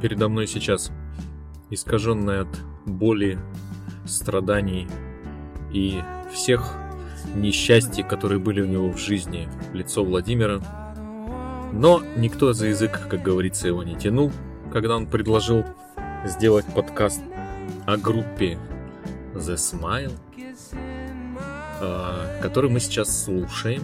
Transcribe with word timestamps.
Передо 0.00 0.28
мной 0.28 0.46
сейчас 0.46 0.92
искаженное 1.70 2.42
от 2.42 2.60
боли, 2.84 3.38
страданий 4.06 4.86
и 5.72 6.00
всех 6.32 6.74
несчастий, 7.34 8.02
которые 8.02 8.38
были 8.38 8.60
у 8.60 8.66
него 8.66 8.90
в 8.90 8.98
жизни, 8.98 9.48
лицо 9.72 10.04
Владимира. 10.04 10.60
Но 11.72 12.02
никто 12.16 12.52
за 12.52 12.68
язык, 12.68 13.08
как 13.10 13.22
говорится, 13.22 13.68
его 13.68 13.82
не 13.82 13.96
тянул, 13.96 14.30
когда 14.72 14.96
он 14.96 15.06
предложил 15.06 15.64
сделать 16.24 16.66
подкаст 16.74 17.22
о 17.86 17.96
группе 17.96 18.58
The 19.34 19.54
Smile, 19.54 20.12
который 22.40 22.70
мы 22.70 22.80
сейчас 22.80 23.24
слушаем. 23.24 23.82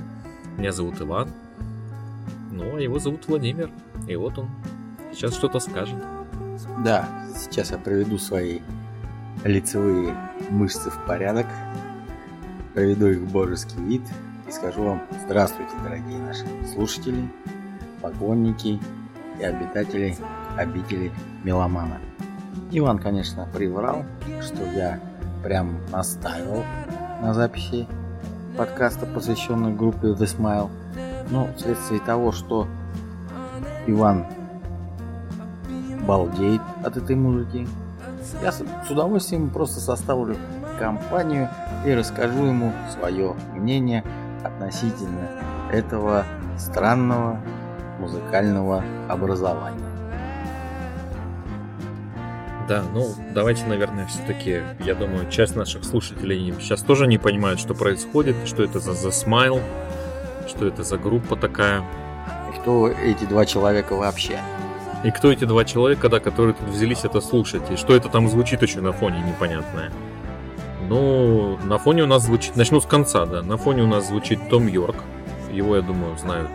Меня 0.57 0.73
зовут 0.73 1.01
Иван, 1.01 1.31
ну 2.51 2.77
а 2.77 2.81
его 2.81 2.99
зовут 2.99 3.27
Владимир, 3.29 3.71
и 4.07 4.17
вот 4.17 4.39
он 4.39 4.51
сейчас 5.13 5.35
что-то 5.35 5.61
скажет. 5.61 5.97
Да, 6.85 7.09
сейчас 7.35 7.71
я 7.71 7.79
приведу 7.79 8.19
свои 8.19 8.61
лицевые 9.45 10.15
мышцы 10.51 10.91
в 10.91 11.07
порядок, 11.07 11.47
приведу 12.75 13.09
их 13.09 13.19
в 13.19 13.33
божеский 13.33 13.83
вид 13.85 14.03
и 14.47 14.53
скажу 14.53 14.85
вам 14.85 15.03
здравствуйте, 15.25 15.73
дорогие 15.83 16.19
наши 16.19 16.45
слушатели, 16.73 17.29
поклонники 18.01 18.81
и 19.41 19.45
обитатели 19.45 20.17
обители 20.57 21.13
Меломана. 21.45 21.99
Иван, 22.71 22.99
конечно, 22.99 23.49
приврал, 23.53 24.05
что 24.41 24.65
я 24.73 25.01
прям 25.43 25.81
настаивал 25.91 26.65
на 27.23 27.33
записи 27.35 27.87
подкаста, 28.59 29.07
посвященной 29.07 29.73
группе 29.73 30.09
The 30.09 30.27
Smile, 30.27 30.69
но 31.31 31.49
вследствие 31.57 32.01
того, 32.01 32.33
что 32.33 32.67
Иван 33.87 34.27
балдеет 36.05 36.61
от 36.85 36.97
этой 36.97 37.15
музыки. 37.15 37.69
Я 38.43 38.51
с 38.51 38.63
удовольствием 38.91 39.51
просто 39.51 39.79
составлю 39.79 40.37
компанию 40.81 41.49
и 41.87 41.95
расскажу 41.95 42.45
ему 42.45 42.73
свое 42.91 43.35
мнение 43.55 44.03
относительно 44.43 45.29
этого 45.71 46.25
странного 46.59 47.39
музыкального 48.01 48.83
образования. 49.09 49.82
Да, 52.69 52.85
ну 52.93 53.15
давайте, 53.35 53.65
наверное, 53.67 54.07
все-таки, 54.07 54.63
я 54.85 54.95
думаю, 54.95 55.29
часть 55.31 55.57
наших 55.57 55.85
слушателей 55.85 56.55
сейчас 56.61 56.83
тоже 56.83 57.07
не 57.07 57.19
понимают, 57.19 57.59
что 57.61 57.75
происходит, 57.75 58.37
что 58.47 58.63
это 58.63 58.79
за 58.79 58.93
The 58.93 59.11
Smile, 59.11 59.61
что 60.49 60.67
это 60.67 60.83
за 60.83 60.97
группа 60.97 61.37
такая, 61.37 61.83
И 62.53 62.59
кто 62.61 62.89
эти 62.89 63.25
два 63.25 63.47
человека 63.47 63.95
вообще? 63.95 64.39
и 65.05 65.11
кто 65.11 65.33
эти 65.33 65.45
два 65.45 65.65
человека, 65.65 66.09
да, 66.09 66.21
которые 66.21 66.55
тут 66.55 66.69
взялись 66.69 67.05
это 67.05 67.21
слушать, 67.21 67.63
и 67.71 67.77
что 67.77 67.95
это 67.95 68.09
там 68.09 68.29
звучит 68.29 68.63
еще 68.63 68.81
на 68.81 68.93
фоне 68.93 69.21
непонятное. 69.21 69.91
Ну, 70.89 71.59
на 71.65 71.79
фоне 71.79 72.05
у 72.05 72.07
нас 72.07 72.23
звучит, 72.25 72.57
начну 72.57 72.81
с 72.81 72.87
конца, 72.87 73.27
да, 73.27 73.43
на 73.43 73.57
фоне 73.57 73.83
у 73.83 73.87
нас 73.87 74.07
звучит 74.07 74.49
Том 74.49 74.67
Йорк, 74.69 74.97
его, 75.51 75.77
я 75.77 75.83
думаю, 75.83 76.17
знают 76.19 76.51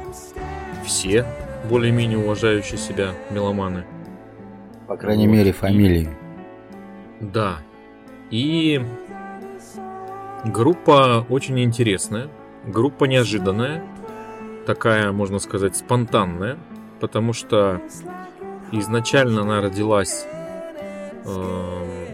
все 0.86 1.26
более-менее 1.70 2.18
уважающие 2.18 2.78
себя 2.78 3.12
меломаны. 3.32 3.84
По 4.88 4.96
крайней 4.96 5.28
Вот. 5.28 5.34
мере, 5.34 5.52
фамилии. 5.52 6.10
Да. 7.20 7.60
И 8.32 8.82
группа 10.46 11.26
очень 11.30 11.60
интересная, 11.60 12.30
группа 12.66 13.06
неожиданная, 13.06 13.84
такая, 14.66 15.12
можно 15.12 15.40
сказать, 15.40 15.76
спонтанная, 15.76 16.58
потому 17.00 17.34
что 17.34 17.82
изначально 18.72 19.42
она 19.42 19.62
родилась, 19.62 20.26
э, 21.26 22.08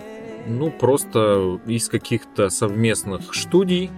ну, 0.47 0.72
просто 0.72 1.59
из 1.66 1.89
каких-то 1.89 2.50
совместных 2.50 3.33
студий 3.33 3.91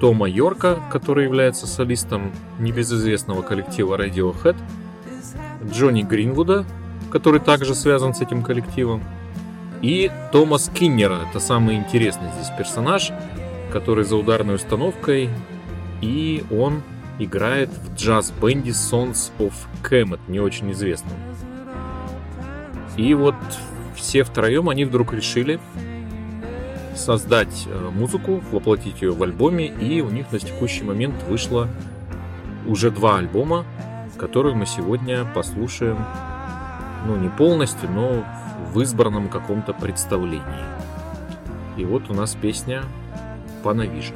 Тома 0.00 0.28
Йорка, 0.28 0.78
который 0.92 1.24
является 1.24 1.66
солистом 1.66 2.32
небезызвестного 2.58 3.42
коллектива 3.42 3.96
Radiohead, 3.96 4.56
Джонни 5.64 6.02
Гринвуда, 6.02 6.64
который 7.10 7.40
также 7.40 7.74
связан 7.74 8.14
с 8.14 8.20
этим 8.20 8.42
коллективом, 8.42 9.02
и 9.82 10.10
Тома 10.32 10.58
Скиннера, 10.58 11.20
это 11.30 11.38
самый 11.38 11.76
интересный 11.76 12.30
здесь 12.32 12.50
персонаж, 12.56 13.12
который 13.72 14.04
за 14.04 14.16
ударной 14.16 14.56
установкой, 14.56 15.30
и 16.00 16.44
он 16.50 16.82
играет 17.18 17.70
в 17.70 17.94
джаз-бенде 17.94 18.70
Sons 18.70 19.30
of 19.38 19.52
Kemet, 19.82 20.20
не 20.28 20.40
очень 20.40 20.72
известном. 20.72 21.16
И 22.96 23.14
вот 23.14 23.36
все 23.94 24.24
втроем 24.24 24.68
они 24.68 24.84
вдруг 24.84 25.12
решили 25.12 25.60
создать 26.96 27.66
э, 27.66 27.90
музыку, 27.90 28.42
воплотить 28.50 29.02
ее 29.02 29.12
в 29.12 29.22
альбоме, 29.22 29.66
и 29.66 30.00
у 30.00 30.10
них 30.10 30.32
на 30.32 30.40
текущий 30.40 30.82
момент 30.82 31.14
вышло 31.28 31.68
уже 32.66 32.90
два 32.90 33.18
альбома, 33.18 33.64
которые 34.18 34.56
мы 34.56 34.66
сегодня 34.66 35.24
послушаем, 35.32 35.96
ну 37.08 37.16
не 37.16 37.30
полностью, 37.30 37.90
но 37.90 38.22
в 38.72 38.80
избранном 38.82 39.28
каком-то 39.28 39.72
представлении. 39.72 40.42
И 41.78 41.84
вот 41.84 42.10
у 42.10 42.14
нас 42.14 42.34
песня 42.34 42.82
«Панавижа». 43.62 44.12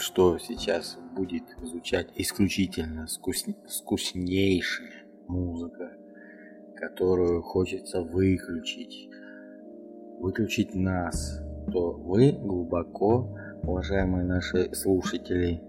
Что 0.00 0.38
сейчас 0.38 0.98
будет 1.14 1.44
звучать 1.62 2.08
исключительно 2.16 3.06
скус- 3.06 3.54
вкуснейшая 3.68 5.04
музыка, 5.28 5.92
которую 6.74 7.42
хочется 7.42 8.02
выключить, 8.02 9.10
выключить 10.18 10.74
нас, 10.74 11.42
то 11.70 11.92
вы 11.92 12.32
глубоко, 12.32 13.36
уважаемые 13.62 14.24
наши 14.24 14.74
слушатели, 14.74 15.62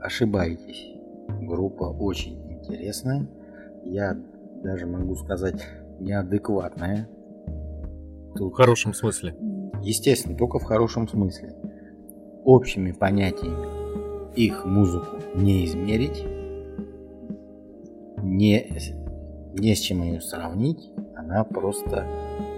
ошибаетесь. 0.00 0.92
Группа 1.40 1.84
очень 1.84 2.52
интересная. 2.52 3.26
Я 3.82 4.16
даже 4.62 4.86
могу 4.86 5.16
сказать 5.16 5.60
неадекватная. 5.98 7.08
В 8.34 8.50
хорошем 8.52 8.94
смысле. 8.94 9.36
Естественно, 9.82 10.36
только 10.36 10.58
в 10.58 10.64
хорошем 10.64 11.08
смысле. 11.08 11.63
Общими 12.44 12.92
понятиями 12.92 13.84
их 14.36 14.64
музыку 14.64 15.16
не 15.34 15.64
измерить, 15.66 16.24
не, 18.22 18.70
не 19.54 19.74
с 19.74 19.78
чем 19.78 20.02
ее 20.02 20.20
сравнить, 20.20 20.90
она 21.14 21.44
просто 21.44 22.06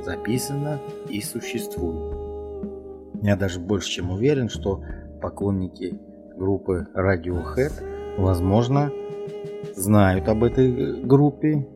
записана 0.05 0.81
и 1.09 1.21
существует. 1.21 2.17
Я 3.23 3.37
даже 3.37 3.61
больше 3.61 3.91
чем 3.91 4.11
уверен, 4.11 4.49
что 4.49 4.83
поклонники 5.21 5.99
группы 6.37 6.87
Radiohead, 6.94 7.73
возможно, 8.19 8.91
знают 9.75 10.29
об 10.29 10.44
этой 10.44 11.03
группе, 11.03 11.67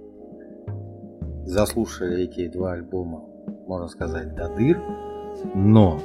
заслушали 1.44 2.24
эти 2.24 2.48
два 2.48 2.72
альбома, 2.72 3.24
можно 3.66 3.88
сказать, 3.88 4.34
до 4.34 4.48
дыр, 4.48 4.80
но 5.54 6.00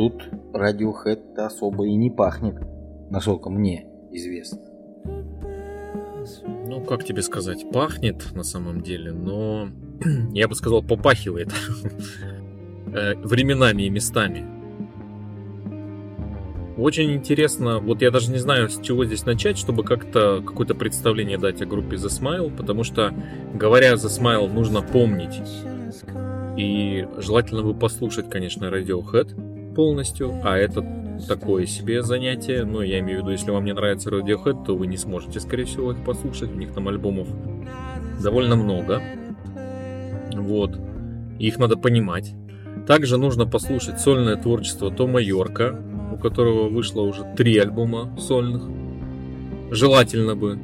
тут 0.00 0.30
Radiohead 0.54 1.36
особо 1.36 1.86
и 1.86 1.94
не 1.94 2.08
пахнет, 2.08 2.54
насколько 3.10 3.50
мне 3.50 3.86
известно. 4.10 4.58
Ну, 6.66 6.80
как 6.80 7.04
тебе 7.04 7.20
сказать, 7.20 7.70
пахнет 7.70 8.32
на 8.34 8.42
самом 8.42 8.80
деле, 8.80 9.12
но 9.12 9.68
я 10.32 10.48
бы 10.48 10.54
сказал, 10.54 10.82
попахивает 10.82 11.52
Э, 12.92 13.14
временами 13.14 13.84
и 13.84 13.88
местами. 13.90 14.44
Очень 16.76 17.12
интересно, 17.12 17.78
вот 17.78 18.02
я 18.02 18.10
даже 18.10 18.32
не 18.32 18.38
знаю, 18.38 18.68
с 18.68 18.80
чего 18.80 19.04
здесь 19.04 19.24
начать, 19.24 19.56
чтобы 19.56 19.84
как-то 19.84 20.42
какое-то 20.44 20.74
представление 20.74 21.38
дать 21.38 21.62
о 21.62 21.66
группе 21.66 21.94
The 21.94 22.08
Smile, 22.08 22.56
потому 22.56 22.82
что, 22.82 23.14
говоря 23.54 23.92
The 23.92 24.08
Smile, 24.08 24.52
нужно 24.52 24.82
помнить 24.82 25.40
и 26.56 27.06
желательно 27.18 27.62
бы 27.62 27.74
послушать, 27.74 28.28
конечно, 28.28 28.64
Radiohead 28.64 29.49
полностью, 29.80 30.38
а 30.44 30.58
это 30.58 30.84
такое 31.26 31.64
себе 31.64 32.02
занятие, 32.02 32.64
но 32.64 32.82
я 32.82 32.98
имею 32.98 33.20
в 33.20 33.22
виду, 33.22 33.30
если 33.30 33.50
вам 33.50 33.64
не 33.64 33.72
нравится 33.72 34.10
Radiohead, 34.10 34.66
то 34.66 34.76
вы 34.76 34.86
не 34.86 34.98
сможете, 34.98 35.40
скорее 35.40 35.64
всего, 35.64 35.92
их 35.92 36.04
послушать, 36.04 36.52
у 36.52 36.54
них 36.54 36.74
там 36.74 36.86
альбомов 36.88 37.28
довольно 38.22 38.56
много, 38.56 39.00
вот, 40.34 40.78
их 41.38 41.58
надо 41.58 41.78
понимать. 41.78 42.34
Также 42.86 43.16
нужно 43.16 43.46
послушать 43.46 44.00
сольное 44.00 44.36
творчество 44.36 44.90
Тома 44.90 45.18
Йорка, 45.18 45.82
у 46.12 46.18
которого 46.18 46.68
вышло 46.68 47.00
уже 47.00 47.24
три 47.34 47.56
альбома 47.56 48.14
сольных. 48.18 48.64
Желательно 49.70 50.36
бы. 50.36 50.58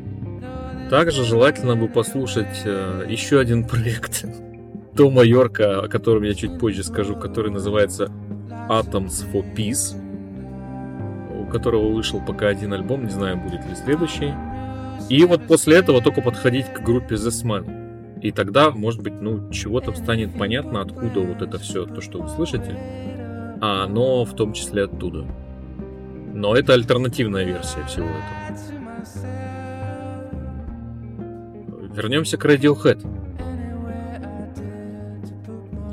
Также 0.91 1.25
желательно 1.25 1.75
бы 1.75 1.89
послушать 1.89 2.65
э, 2.67 3.07
еще 3.09 3.41
один 3.41 3.65
проект 3.65 4.27
Тома 4.95 5.23
Йорка, 5.23 5.81
о 5.81 5.89
котором 5.89 6.23
я 6.25 6.35
чуть 6.35 6.59
позже 6.59 6.85
скажу, 6.85 7.17
который 7.17 7.51
называется 7.51 8.13
Atoms 8.69 9.25
for 9.33 9.45
Peace, 9.55 9.97
у 11.41 11.47
которого 11.47 11.93
вышел 11.93 12.21
пока 12.21 12.49
один 12.49 12.73
альбом, 12.73 13.05
не 13.05 13.11
знаю, 13.11 13.37
будет 13.37 13.65
ли 13.67 13.75
следующий. 13.75 14.35
И 15.09 15.25
вот 15.25 15.47
после 15.47 15.77
этого 15.77 16.03
только 16.03 16.21
подходить 16.21 16.67
к 16.73 16.81
группе 16.81 17.15
The 17.15 17.29
Smile. 17.29 18.21
И 18.23 18.33
тогда, 18.33 18.71
может 18.71 19.03
быть, 19.03 19.21
ну, 19.21 19.51
чего-то 19.51 19.93
станет 19.93 20.37
понятно, 20.37 20.81
откуда 20.81 21.21
вот 21.21 21.43
это 21.43 21.59
все, 21.59 21.85
то, 21.87 22.01
что 22.01 22.21
вы 22.21 22.29
слышите, 22.29 22.77
а 23.61 23.85
оно 23.85 24.25
в 24.25 24.35
том 24.35 24.53
числе 24.53 24.85
оттуда. 24.85 25.27
Но 26.35 26.57
это 26.57 26.73
альтернативная 26.73 27.45
версия 27.45 27.85
всего 27.87 28.07
этого. 28.07 28.77
Вернемся 31.95 32.37
к 32.37 32.45
Radiohead. 32.45 33.07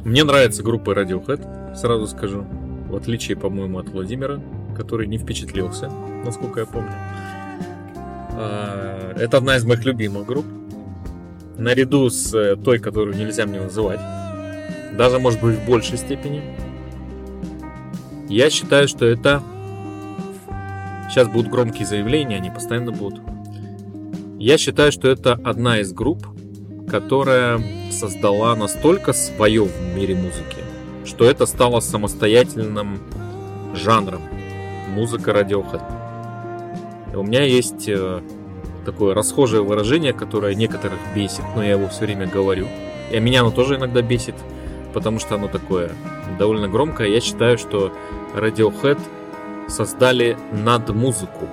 Мне 0.04 0.24
нравится 0.24 0.64
группа 0.64 0.92
Radiohead, 0.92 1.76
сразу 1.76 2.08
скажу. 2.08 2.46
В 2.94 2.96
отличие, 2.96 3.36
по-моему, 3.36 3.80
от 3.80 3.90
Владимира, 3.90 4.40
который 4.78 5.08
не 5.08 5.18
впечатлился, 5.18 5.90
насколько 6.24 6.60
я 6.60 6.68
помню. 6.68 6.92
А, 8.36 9.14
это 9.18 9.38
одна 9.38 9.56
из 9.56 9.66
моих 9.66 9.84
любимых 9.84 10.28
групп 10.28 10.46
наряду 11.58 12.12
с 12.12 12.32
э, 12.36 12.56
той, 12.56 12.78
которую 12.78 13.18
нельзя 13.18 13.48
мне 13.48 13.60
называть, 13.62 14.00
даже, 14.96 15.18
может 15.18 15.42
быть, 15.42 15.58
в 15.58 15.66
большей 15.66 15.98
степени, 15.98 16.44
я 18.30 18.52
считаю, 18.52 18.88
что 18.88 19.08
это... 19.08 19.42
Сейчас 21.10 21.28
будут 21.30 21.50
громкие 21.50 21.88
заявления, 21.88 22.36
они 22.36 22.52
постоянно 22.52 22.92
будут. 22.92 23.22
Я 24.38 24.60
считаю, 24.60 24.92
что 24.92 25.08
это 25.10 25.34
одна 25.34 25.80
из 25.80 25.92
групп, 25.94 26.28
которая 26.88 27.60
создала 27.90 28.56
настолько 28.56 29.14
свое 29.14 29.64
в 29.64 29.96
мире 29.96 30.14
музыки, 30.14 30.63
что 31.06 31.26
это 31.26 31.46
стало 31.46 31.80
самостоятельным 31.80 33.00
жанром 33.74 34.22
музыка 34.90 35.32
Radiohead. 35.32 35.82
У 37.16 37.24
меня 37.24 37.44
есть 37.44 37.88
э, 37.88 38.22
такое 38.86 39.14
расхожее 39.14 39.64
выражение, 39.64 40.14
которое 40.14 40.56
некоторых 40.56 41.00
бесит, 41.16 41.44
но 41.56 41.64
я 41.64 41.72
его 41.72 41.88
все 41.88 42.06
время 42.06 42.28
говорю. 42.28 42.68
И 43.12 43.20
меня 43.20 43.42
оно 43.42 43.52
тоже 43.52 43.76
иногда 43.76 44.02
бесит, 44.02 44.36
потому 44.94 45.20
что 45.20 45.36
оно 45.36 45.48
такое 45.48 45.92
довольно 46.40 46.68
громкое. 46.68 47.10
Я 47.10 47.22
считаю, 47.22 47.58
что 47.58 47.92
Radiohead 48.36 49.00
создали 49.68 50.38
над 50.52 50.90
музыку. 50.90 51.48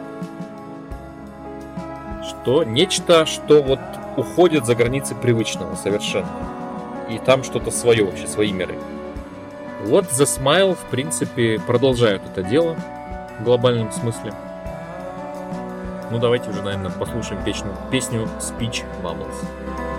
Что 2.26 2.64
нечто, 2.64 3.26
что 3.26 3.62
вот 3.62 3.80
уходит 4.16 4.66
за 4.66 4.74
границы 4.74 5.14
привычного 5.14 5.74
совершенно. 5.74 6.28
И 7.10 7.18
там 7.18 7.44
что-то 7.44 7.70
свое 7.70 8.04
вообще, 8.04 8.26
свои 8.26 8.52
миры. 8.52 8.76
Вот 9.84 10.04
The 10.06 10.26
Smile, 10.26 10.74
в 10.74 10.90
принципе, 10.90 11.58
продолжают 11.58 12.22
это 12.26 12.42
дело 12.42 12.76
в 13.38 13.44
глобальном 13.44 13.90
смысле. 13.90 14.32
Ну 16.10 16.18
давайте 16.18 16.50
уже, 16.50 16.62
наверное, 16.62 16.90
послушаем 16.90 17.42
песню, 17.44 17.74
песню 17.90 18.28
Speech 18.40 18.84
Bubbles. 19.02 19.89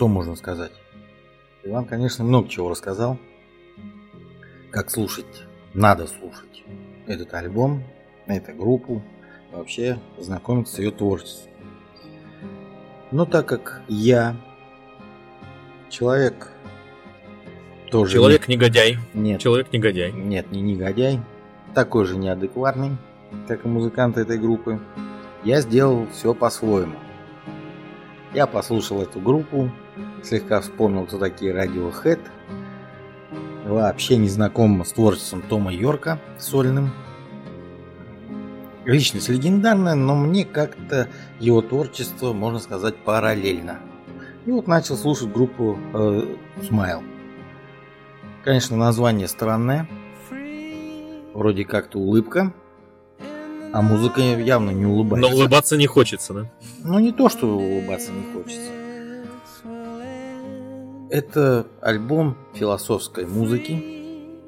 Что 0.00 0.08
можно 0.08 0.34
сказать? 0.34 0.72
Иван, 1.62 1.84
конечно, 1.84 2.24
много 2.24 2.48
чего 2.48 2.70
рассказал. 2.70 3.18
Как 4.70 4.88
слушать, 4.88 5.44
надо 5.74 6.06
слушать 6.06 6.64
этот 7.06 7.34
альбом, 7.34 7.84
эту 8.26 8.54
группу, 8.54 9.02
вообще 9.52 9.98
знакомиться 10.16 10.76
с 10.76 10.78
ее 10.78 10.90
творчеством. 10.90 11.52
Но 13.10 13.26
так 13.26 13.44
как 13.44 13.82
я 13.88 14.36
человек 15.90 16.48
тоже... 17.90 18.14
Человек-негодяй. 18.14 18.96
Нет, 19.12 19.38
Человек-негодяй. 19.42 20.12
нет, 20.12 20.50
не 20.50 20.62
негодяй, 20.62 21.20
такой 21.74 22.06
же 22.06 22.16
неадекватный, 22.16 22.96
как 23.46 23.66
и 23.66 23.68
музыканты 23.68 24.22
этой 24.22 24.38
группы. 24.38 24.80
Я 25.44 25.60
сделал 25.60 26.06
все 26.10 26.32
по-своему. 26.32 26.96
Я 28.32 28.46
послушал 28.46 29.02
эту 29.02 29.20
группу, 29.20 29.70
слегка 30.22 30.60
вспомнил, 30.60 31.06
кто 31.06 31.18
такие 31.18 31.52
Radiohead. 31.52 32.20
Вообще 33.66 34.16
не 34.16 34.28
знаком 34.28 34.84
с 34.84 34.92
творчеством 34.92 35.42
Тома 35.42 35.72
Йорка 35.72 36.20
сольным. 36.38 36.90
Личность 38.84 39.28
легендарная, 39.28 39.94
но 39.94 40.16
мне 40.16 40.44
как-то 40.44 41.08
его 41.38 41.60
творчество, 41.62 42.32
можно 42.32 42.58
сказать, 42.58 42.96
параллельно. 42.96 43.78
И 44.46 44.50
вот 44.50 44.66
начал 44.66 44.96
слушать 44.96 45.30
группу 45.30 45.78
э, 45.92 46.36
Smile. 46.62 47.04
Конечно, 48.42 48.76
название 48.76 49.28
странное. 49.28 49.86
Вроде 51.34 51.64
как-то 51.64 51.98
улыбка. 51.98 52.52
А 53.72 53.82
музыка 53.82 54.20
явно 54.20 54.70
не 54.70 54.86
улыбается. 54.86 55.30
Но 55.30 55.36
улыбаться 55.36 55.76
не 55.76 55.86
хочется, 55.86 56.34
да? 56.34 56.50
Ну, 56.82 56.98
не 56.98 57.12
то, 57.12 57.28
что 57.28 57.46
улыбаться 57.46 58.10
не 58.10 58.32
хочется. 58.32 58.79
Это 61.10 61.66
альбом 61.80 62.36
философской 62.54 63.26
музыки. 63.26 64.38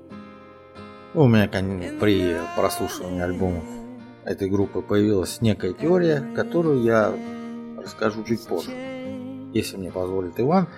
У 1.12 1.26
меня 1.26 1.48
конечно, 1.48 1.98
при 1.98 2.36
прослушивании 2.56 3.20
альбомов 3.20 3.64
этой 4.24 4.48
группы 4.48 4.80
появилась 4.80 5.40
некая 5.40 5.72
теория, 5.72 6.24
которую 6.36 6.82
я 6.84 7.12
расскажу 7.82 8.22
чуть 8.22 8.46
позже, 8.46 8.70
если 9.52 9.76
мне 9.76 9.90
позволит 9.90 10.38
Иван, 10.38 10.68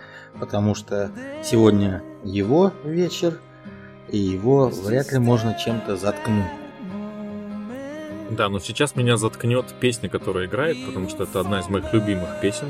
потому 0.41 0.75
что 0.75 1.11
сегодня 1.43 2.03
его 2.25 2.73
вечер, 2.83 3.39
и 4.09 4.17
его 4.17 4.69
вряд 4.69 5.13
ли 5.13 5.19
можно 5.19 5.55
чем-то 5.55 5.97
заткнуть. 5.97 6.51
Да, 8.31 8.49
но 8.49 8.59
сейчас 8.59 8.97
меня 8.97 9.19
заткнет 9.19 9.67
песня, 9.81 10.09
которая 10.09 10.47
играет, 10.47 10.79
потому 10.87 11.11
что 11.11 11.25
это 11.25 11.41
одна 11.41 11.61
из 11.61 11.69
моих 11.69 11.93
любимых 11.93 12.41
песен. 12.41 12.69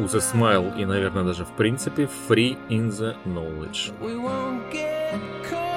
У 0.00 0.04
The 0.04 0.20
Smile 0.20 0.80
и, 0.80 0.86
наверное, 0.86 1.24
даже 1.24 1.44
в 1.44 1.50
принципе 1.50 2.08
Free 2.26 2.56
in 2.70 2.88
the 2.88 3.14
Knowledge. 3.26 3.92
We 4.00 4.16
won't 4.16 4.72
get 4.72 5.20
caught 5.46 5.69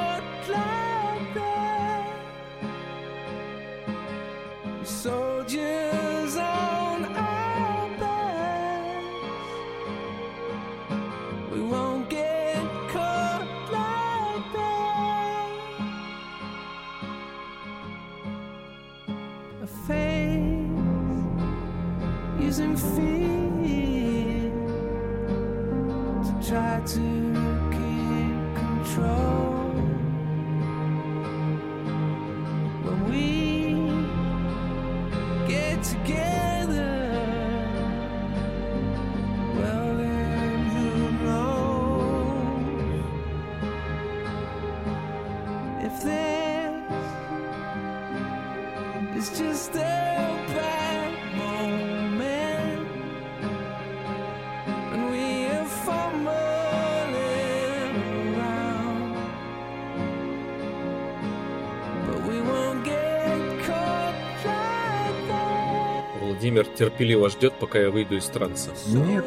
Владимир 66.44 66.66
терпеливо 66.66 67.30
ждет, 67.30 67.54
пока 67.54 67.80
я 67.80 67.90
выйду 67.90 68.18
из 68.18 68.26
транса. 68.26 68.72
Нет, 68.88 69.24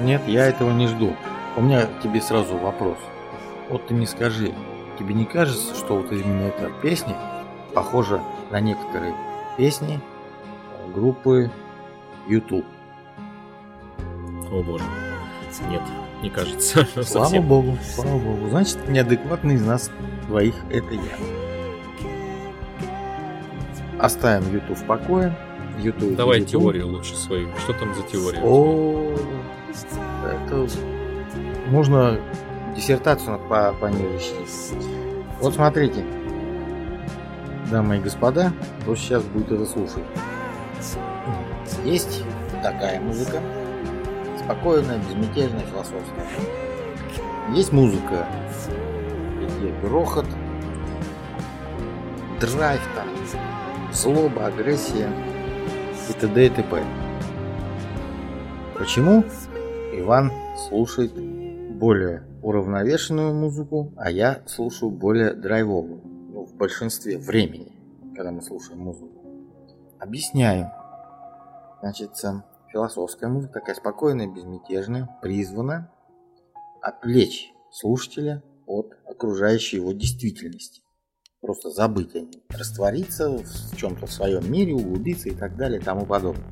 нет, 0.00 0.20
я 0.26 0.44
этого 0.44 0.70
не 0.70 0.86
жду. 0.86 1.16
У 1.56 1.62
меня 1.62 1.86
к 1.86 2.02
тебе 2.02 2.20
сразу 2.20 2.58
вопрос. 2.58 2.98
Вот 3.70 3.86
ты 3.86 3.94
мне 3.94 4.06
скажи, 4.06 4.52
тебе 4.98 5.14
не 5.14 5.24
кажется, 5.24 5.74
что 5.74 5.96
вот 5.96 6.12
именно 6.12 6.48
эта 6.48 6.70
песня 6.82 7.16
похожа 7.72 8.20
на 8.50 8.60
некоторые 8.60 9.14
песни 9.56 9.98
группы 10.94 11.50
YouTube? 12.26 12.66
О 14.52 14.62
боже. 14.62 14.84
Нет, 15.70 15.80
не 16.20 16.28
кажется. 16.28 16.86
Слава 17.02 17.24
Совсем. 17.24 17.48
богу, 17.48 17.78
слава 17.82 18.18
богу. 18.18 18.50
Значит, 18.50 18.86
неадекватный 18.90 19.54
из 19.54 19.64
нас 19.64 19.90
двоих 20.26 20.54
это 20.68 20.92
я. 20.92 21.16
Оставим 23.98 24.52
YouTube 24.52 24.76
в 24.76 24.84
покое. 24.84 25.34
YouTube 25.78 26.16
Давай 26.16 26.40
YouTube. 26.40 26.62
теорию 26.62 26.88
лучше 26.88 27.16
свою. 27.16 27.48
Что 27.58 27.72
там 27.72 27.94
за 27.94 28.02
теория? 28.02 28.40
О, 28.42 29.14
это 30.24 30.66
можно 31.68 32.18
диссертацию 32.76 33.38
по, 33.48 33.72
по 33.80 33.86
ней 33.86 34.18
защитить. 34.18 34.86
Вот 35.40 35.54
смотрите, 35.54 36.04
дамы 37.70 37.98
и 37.98 38.00
господа, 38.00 38.52
кто 38.80 38.94
сейчас 38.96 39.22
будет 39.24 39.52
это 39.52 39.66
слушать. 39.66 40.04
Есть 41.84 42.24
такая 42.62 43.00
музыка, 43.00 43.40
спокойная, 44.44 44.98
безмятежная, 44.98 45.64
философская. 45.66 46.26
Есть 47.54 47.72
музыка, 47.72 48.26
где 49.58 49.72
грохот, 49.82 50.26
драйв 52.40 52.80
там, 52.94 53.08
злоба, 53.92 54.46
агрессия 54.46 55.08
и 56.08 56.12
т.д. 56.12 56.46
и 56.46 56.50
т.п. 56.50 56.84
Почему 58.78 59.24
Иван 59.92 60.32
слушает 60.68 61.12
более 61.78 62.24
уравновешенную 62.42 63.34
музыку, 63.34 63.92
а 63.96 64.10
я 64.10 64.42
слушаю 64.46 64.90
более 64.90 65.34
драйвовую? 65.34 66.00
Ну, 66.04 66.44
в 66.44 66.54
большинстве 66.54 67.18
времени, 67.18 67.72
когда 68.14 68.30
мы 68.30 68.42
слушаем 68.42 68.80
музыку. 68.80 69.12
Объясняю. 69.98 70.70
Значит, 71.80 72.12
э, 72.24 72.42
философская 72.72 73.28
музыка 73.28 73.54
такая 73.54 73.74
спокойная, 73.74 74.28
безмятежная, 74.28 75.08
призвана 75.20 75.90
отвлечь 76.80 77.52
слушателя 77.70 78.42
от 78.66 78.94
окружающей 79.06 79.76
его 79.76 79.92
действительности. 79.92 80.82
Просто 81.40 81.70
забыть 81.70 82.16
о 82.16 82.20
ней, 82.20 82.42
раствориться 82.48 83.30
в 83.30 83.76
чем-то 83.76 84.06
в 84.06 84.12
своем 84.12 84.50
мире, 84.50 84.74
углубиться 84.74 85.28
и 85.28 85.34
так 85.34 85.56
далее 85.56 85.80
и 85.80 85.82
тому 85.82 86.04
подобное. 86.04 86.44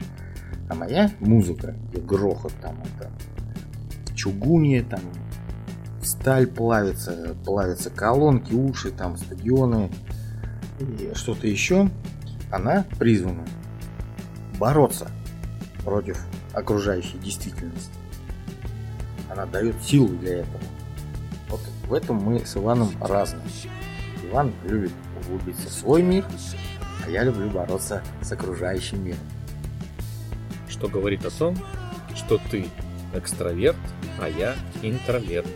А 0.70 0.74
моя 0.74 1.10
музыка, 1.18 1.74
где 1.88 2.00
грохот 2.00 2.52
там 2.62 2.80
это 2.82 3.10
чугунье, 4.14 4.84
там 4.84 5.00
сталь 6.02 6.46
плавится, 6.46 7.36
плавятся 7.44 7.90
колонки, 7.90 8.52
уши, 8.52 8.92
там 8.92 9.16
стадионы 9.16 9.90
и 10.78 11.12
что-то 11.14 11.48
еще, 11.48 11.90
она 12.52 12.84
призвана 12.98 13.44
бороться 14.58 15.10
против 15.84 16.24
окружающей 16.52 17.18
действительности. 17.18 17.92
Она 19.30 19.46
дает 19.46 19.82
силу 19.82 20.08
для 20.08 20.38
этого. 20.38 20.60
Вот 21.48 21.60
в 21.88 21.92
этом 21.92 22.16
мы 22.16 22.38
с 22.44 22.56
Иваном 22.56 22.90
разные. 23.00 23.42
Иван 24.36 24.52
любит 24.64 24.92
углубиться 25.24 25.66
в 25.66 25.72
свой 25.72 26.02
мир, 26.02 26.22
а 27.06 27.08
я 27.08 27.24
люблю 27.24 27.48
бороться 27.48 28.02
с 28.20 28.30
окружающим 28.32 29.02
миром. 29.02 29.18
Что 30.68 30.88
говорит 30.88 31.24
о 31.24 31.30
том, 31.30 31.56
что 32.14 32.38
ты 32.50 32.66
экстраверт, 33.14 33.78
а 34.20 34.28
я 34.28 34.54
интроверт. 34.82 35.48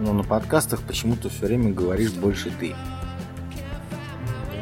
Но 0.00 0.14
на 0.14 0.22
подкастах 0.22 0.80
почему-то 0.80 1.28
все 1.28 1.44
время 1.44 1.70
говоришь 1.70 2.12
больше 2.12 2.50
ты. 2.58 2.74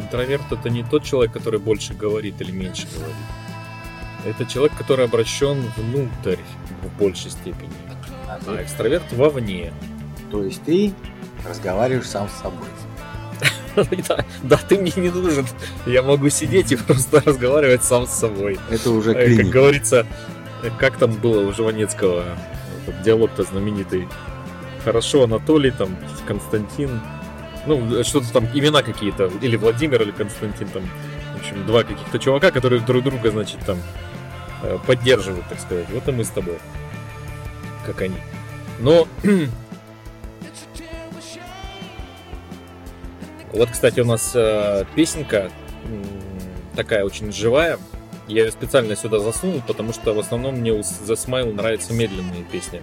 Интроверт 0.02 0.50
это 0.50 0.68
не 0.68 0.82
тот 0.82 1.04
человек, 1.04 1.32
который 1.32 1.60
больше 1.60 1.94
говорит 1.94 2.40
или 2.40 2.50
меньше 2.50 2.88
говорит. 2.92 3.14
Это 4.26 4.44
человек, 4.44 4.76
который 4.76 5.04
обращен 5.04 5.62
внутрь 5.76 6.40
в 6.82 6.98
большей 6.98 7.30
степени. 7.30 7.70
А 8.26 8.40
А 8.44 8.60
экстраверт 8.60 9.12
вовне. 9.12 9.72
То 10.32 10.42
есть 10.42 10.64
ты 10.64 10.92
разговариваешь 11.48 12.08
сам 12.08 12.28
с 12.28 12.32
собой. 12.42 12.66
Да, 14.08 14.24
да, 14.42 14.56
ты 14.56 14.78
мне 14.78 14.92
не 14.96 15.10
нужен. 15.10 15.46
Я 15.86 16.02
могу 16.02 16.28
сидеть 16.30 16.72
и 16.72 16.76
просто 16.76 17.22
разговаривать 17.24 17.84
сам 17.84 18.06
с 18.06 18.10
собой. 18.10 18.58
Это 18.70 18.90
уже 18.90 19.12
Э, 19.12 19.14
Как 19.14 19.24
клиника. 19.26 19.50
говорится, 19.50 20.06
э, 20.62 20.70
как 20.78 20.96
там 20.96 21.12
было 21.12 21.46
у 21.48 21.52
Жванецкого, 21.52 22.24
диалог-то 23.04 23.42
знаменитый. 23.44 24.08
Хорошо, 24.84 25.24
Анатолий, 25.24 25.70
там, 25.70 25.96
Константин, 26.26 27.00
ну, 27.66 28.02
что-то 28.04 28.32
там, 28.32 28.46
имена 28.54 28.82
какие-то, 28.82 29.30
или 29.42 29.56
Владимир, 29.56 30.00
или 30.02 30.10
Константин, 30.10 30.68
там, 30.68 30.82
в 31.36 31.40
общем, 31.40 31.66
два 31.66 31.82
каких-то 31.82 32.18
чувака, 32.18 32.50
которые 32.50 32.80
друг 32.80 33.02
друга, 33.04 33.30
значит, 33.30 33.58
там, 33.66 33.78
э, 34.62 34.78
поддерживают, 34.86 35.46
так 35.48 35.60
сказать. 35.60 35.86
Вот 35.92 36.08
и 36.08 36.12
мы 36.12 36.24
с 36.24 36.28
тобой. 36.30 36.56
Как 37.86 38.00
они. 38.02 38.16
Но, 38.78 39.06
вот, 43.52 43.70
кстати, 43.70 44.00
у 44.00 44.04
нас 44.04 44.32
э, 44.34 44.84
песенка 44.94 45.50
такая 46.76 47.04
очень 47.04 47.32
живая. 47.32 47.78
Я 48.28 48.44
ее 48.44 48.52
специально 48.52 48.94
сюда 48.94 49.18
засунул, 49.18 49.60
потому 49.66 49.92
что 49.92 50.14
в 50.14 50.18
основном 50.18 50.56
мне 50.56 50.72
у 50.72 50.80
The 50.80 51.14
Smile 51.14 51.52
нравятся 51.52 51.92
медленные 51.92 52.44
песни. 52.44 52.80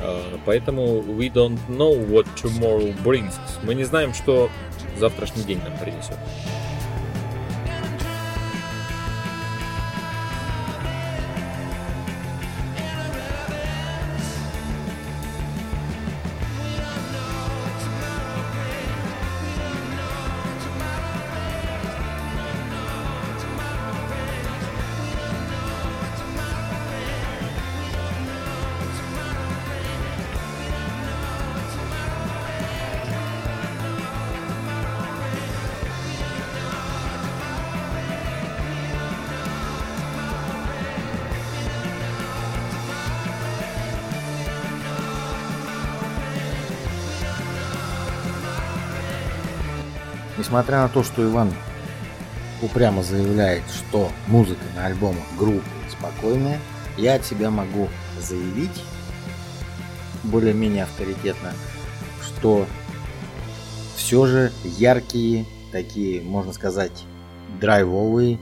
Э, 0.00 0.36
Поэтому 0.44 1.00
we 1.00 1.32
don't 1.32 1.58
know 1.68 1.94
what 2.08 2.26
tomorrow 2.36 2.94
brings. 3.02 3.34
Мы 3.62 3.74
не 3.74 3.84
знаем, 3.84 4.12
что 4.12 4.50
завтрашний 4.98 5.44
день 5.44 5.60
нам 5.64 5.76
принесет. 5.78 6.16
Несмотря 50.56 50.84
на 50.84 50.88
то, 50.88 51.02
что 51.02 51.22
Иван 51.22 51.52
упрямо 52.62 53.02
заявляет, 53.02 53.64
что 53.68 54.10
музыка 54.26 54.62
на 54.74 54.86
альбомах 54.86 55.22
группы 55.38 55.60
спокойная, 55.90 56.58
я 56.96 57.16
от 57.16 57.26
себя 57.26 57.50
могу 57.50 57.88
заявить 58.18 58.82
более-менее 60.24 60.84
авторитетно, 60.84 61.52
что 62.22 62.64
все 63.96 64.24
же 64.24 64.50
яркие, 64.64 65.44
такие, 65.72 66.22
можно 66.22 66.54
сказать, 66.54 67.04
драйвовые 67.60 68.38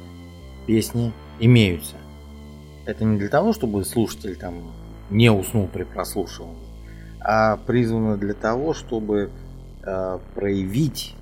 песни 0.68 1.12
имеются. 1.40 1.96
Это 2.86 3.04
не 3.04 3.18
для 3.18 3.28
того, 3.28 3.52
чтобы 3.52 3.84
слушатель 3.84 4.36
там 4.36 4.70
не 5.10 5.32
уснул 5.32 5.66
при 5.66 5.82
прослушивании, 5.82 6.62
а 7.18 7.56
призвана 7.56 8.16
для 8.16 8.34
того, 8.34 8.72
чтобы 8.72 9.30
э, 9.82 10.18
проявить 10.36 11.16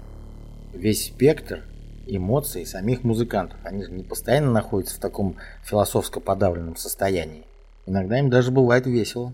весь 0.72 1.06
спектр 1.06 1.62
эмоций 2.06 2.66
самих 2.66 3.04
музыкантов. 3.04 3.58
Они 3.64 3.84
же 3.84 3.92
не 3.92 4.02
постоянно 4.02 4.50
находятся 4.50 4.96
в 4.96 5.00
таком 5.00 5.36
философско 5.64 6.20
подавленном 6.20 6.76
состоянии. 6.76 7.44
Иногда 7.86 8.18
им 8.18 8.30
даже 8.30 8.50
бывает 8.50 8.86
весело. 8.86 9.32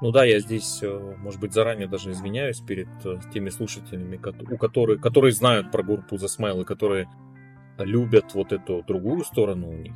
Ну 0.00 0.10
да, 0.10 0.24
я 0.24 0.40
здесь, 0.40 0.80
э, 0.82 1.14
может 1.18 1.40
быть, 1.40 1.54
заранее 1.54 1.86
даже 1.86 2.10
извиняюсь 2.10 2.60
перед 2.60 2.88
э, 3.04 3.16
теми 3.32 3.48
слушателями, 3.48 4.20
у 4.50 4.58
которых, 4.58 5.00
которые 5.00 5.32
знают 5.32 5.70
про 5.70 5.82
группу 5.82 6.16
The 6.16 6.26
Smile 6.26 6.62
и 6.62 6.64
которые 6.64 7.08
любят 7.78 8.34
вот 8.34 8.52
эту 8.52 8.82
другую 8.86 9.24
сторону 9.24 9.70
у 9.70 9.72
них 9.72 9.94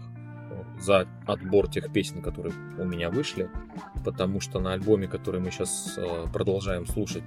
э, 0.50 0.80
за 0.80 1.06
отбор 1.26 1.68
тех 1.68 1.92
песен, 1.92 2.22
которые 2.22 2.54
у 2.78 2.84
меня 2.84 3.10
вышли, 3.10 3.50
потому 4.04 4.40
что 4.40 4.60
на 4.60 4.72
альбоме, 4.72 5.08
который 5.08 5.40
мы 5.40 5.50
сейчас 5.50 5.98
продолжаем 6.32 6.86
слушать, 6.86 7.24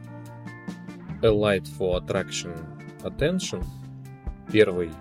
A 1.23 1.27
Light 1.27 1.67
for 1.77 2.03
Attraction 2.03 2.57
Attention, 3.03 3.63
первый 4.51 4.91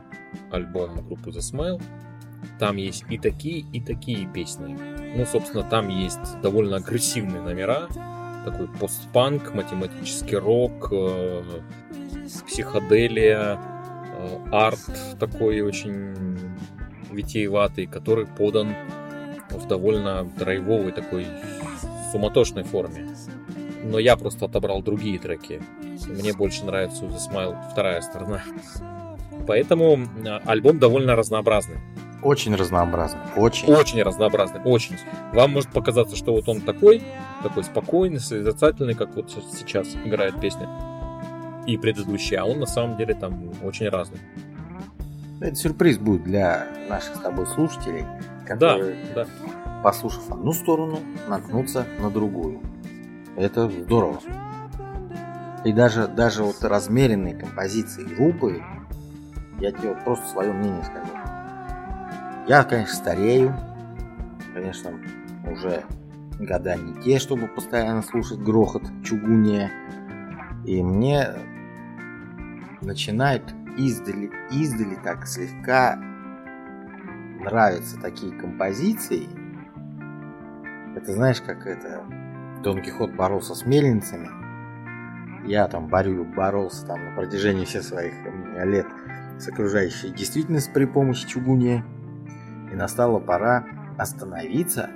альбом 0.50 1.06
группы 1.06 1.30
The 1.30 1.40
Smile, 1.40 1.82
там 2.58 2.76
есть 2.76 3.04
и 3.08 3.18
такие, 3.18 3.64
и 3.72 3.80
такие 3.80 4.26
песни. 4.26 4.76
Ну, 5.16 5.24
собственно, 5.26 5.64
там 5.64 5.88
есть 5.88 6.40
довольно 6.42 6.76
агрессивные 6.76 7.42
номера, 7.42 7.88
такой 8.44 8.68
постпанк, 8.68 9.54
математический 9.54 10.36
рок, 10.36 10.88
э, 10.92 11.42
психоделия, 12.46 13.58
э, 13.58 14.38
арт 14.52 15.18
такой 15.18 15.60
очень 15.60 16.38
витиеватый, 17.10 17.86
который 17.86 18.26
подан 18.26 18.74
в 19.50 19.66
довольно 19.66 20.24
драйвовой 20.38 20.92
такой 20.92 21.26
суматошной 22.12 22.64
форме. 22.64 23.08
Но 23.82 23.98
я 23.98 24.16
просто 24.16 24.46
отобрал 24.46 24.82
другие 24.82 25.18
треки. 25.18 25.62
Мне 26.08 26.32
больше 26.32 26.64
нравится 26.64 27.04
The 27.04 27.18
Smile 27.18 27.56
вторая 27.70 28.00
сторона. 28.02 28.42
Поэтому 29.46 29.98
э, 30.24 30.38
альбом 30.44 30.78
довольно 30.78 31.16
разнообразный. 31.16 31.76
Очень 32.22 32.54
разнообразный. 32.54 33.20
Очень. 33.36 33.72
Очень 33.72 34.02
разнообразный. 34.02 34.60
Очень. 34.64 34.96
Вам 35.32 35.52
может 35.52 35.70
показаться, 35.70 36.16
что 36.16 36.32
вот 36.32 36.48
он 36.48 36.60
такой, 36.60 37.02
такой 37.42 37.64
спокойный, 37.64 38.20
созерцательный, 38.20 38.94
как 38.94 39.16
вот 39.16 39.30
сейчас 39.30 39.94
играет 40.04 40.38
песня. 40.40 40.68
И 41.66 41.78
предыдущие, 41.78 42.40
а 42.40 42.44
он 42.44 42.60
на 42.60 42.66
самом 42.66 42.96
деле 42.96 43.14
там 43.14 43.50
очень 43.62 43.88
разный. 43.88 44.20
Это 45.40 45.54
сюрприз 45.54 45.98
будет 45.98 46.24
для 46.24 46.66
наших 46.88 47.16
с 47.16 47.20
тобой 47.20 47.46
слушателей, 47.46 48.04
которые, 48.46 48.96
да, 49.14 49.24
да. 49.24 49.82
послушав 49.82 50.30
одну 50.30 50.52
сторону, 50.52 51.00
наткнутся 51.28 51.86
на 51.98 52.10
другую. 52.10 52.60
Это 53.36 53.68
здорово. 53.68 54.20
И 55.64 55.72
даже, 55.72 56.08
даже 56.08 56.42
вот 56.42 56.62
размеренные 56.62 57.34
композиции 57.34 58.02
группы, 58.02 58.62
я 59.60 59.72
тебе 59.72 59.94
просто 59.94 60.26
свое 60.28 60.52
мнение 60.52 60.82
скажу. 60.84 61.12
Я, 62.48 62.64
конечно, 62.64 62.94
старею. 62.94 63.54
Конечно, 64.54 64.90
уже 65.50 65.84
года 66.38 66.76
не 66.76 66.94
те, 67.02 67.18
чтобы 67.18 67.46
постоянно 67.46 68.02
слушать 68.02 68.38
грохот 68.38 68.82
чугуния. 69.04 69.70
И 70.64 70.82
мне 70.82 71.28
начинает 72.80 73.42
издали, 73.76 74.30
издали 74.50 74.96
так 74.96 75.26
слегка 75.26 75.96
нравятся 77.40 78.00
такие 78.00 78.32
композиции. 78.32 79.28
Это 80.96 81.12
знаешь, 81.12 81.40
как 81.40 81.66
это 81.66 82.04
Дон 82.62 82.82
Кихот 82.82 83.12
боролся 83.14 83.54
с 83.54 83.64
мельницами. 83.64 84.28
Я 85.46 85.66
там 85.68 85.88
борю, 85.88 86.24
боролся 86.24 86.86
там 86.86 87.02
на 87.04 87.16
протяжении 87.16 87.64
всех 87.64 87.82
своих 87.82 88.12
лет 88.64 88.86
с 89.38 89.48
окружающей 89.48 90.10
действительностью 90.10 90.74
при 90.74 90.84
помощи 90.84 91.26
чугуния. 91.26 91.84
И 92.70 92.76
настала 92.76 93.18
пора 93.18 93.64
остановиться, 93.98 94.90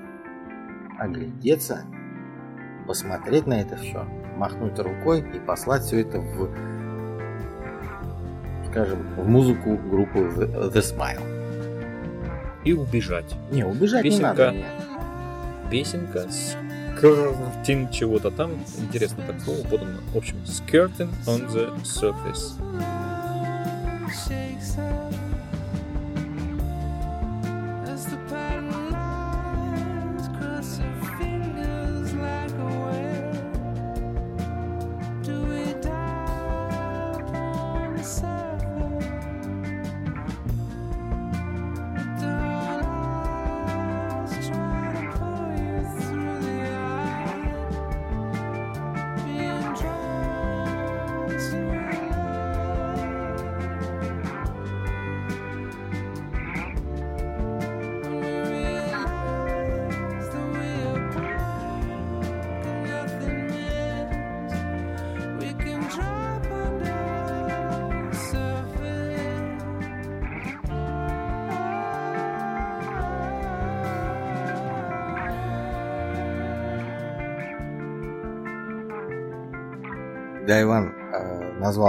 оглядеться, 0.98 1.84
посмотреть 2.86 3.46
на 3.46 3.54
это 3.54 3.76
все, 3.76 4.04
махнуть 4.36 4.78
рукой 4.78 5.20
и 5.34 5.40
послать 5.40 5.82
все 5.82 6.02
это 6.02 6.20
в, 6.20 6.50
скажем, 8.70 8.98
в 9.16 9.26
музыку 9.26 9.76
группы 9.76 10.20
The, 10.20 10.70
The 10.70 10.82
Smile. 10.82 11.22
И 12.64 12.72
убежать. 12.74 13.34
Не, 13.50 13.64
убежать 13.64 14.02
Песенка, 14.02 14.20
не 14.20 14.22
надо. 14.22 14.50
Нет. 14.52 14.66
Песенка 15.70 16.30
с 16.30 16.56
skirting 17.04 17.90
чего-то 17.92 18.30
там. 18.30 18.52
Интересно 18.78 19.24
так 19.26 19.40
слово 19.40 19.62
подано. 19.64 20.00
В 20.12 20.16
общем, 20.16 20.36
skirting 20.44 21.10
on 21.26 21.46
the 21.52 21.74
surface. 21.82 22.54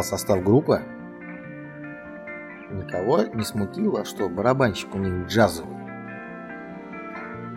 Состав 0.05 0.43
группы, 0.43 0.81
никого 2.71 3.23
не 3.23 3.43
смутило, 3.43 4.05
что 4.05 4.29
барабанщик 4.29 4.93
у 4.95 4.97
них 4.97 5.27
джазовый. 5.27 5.75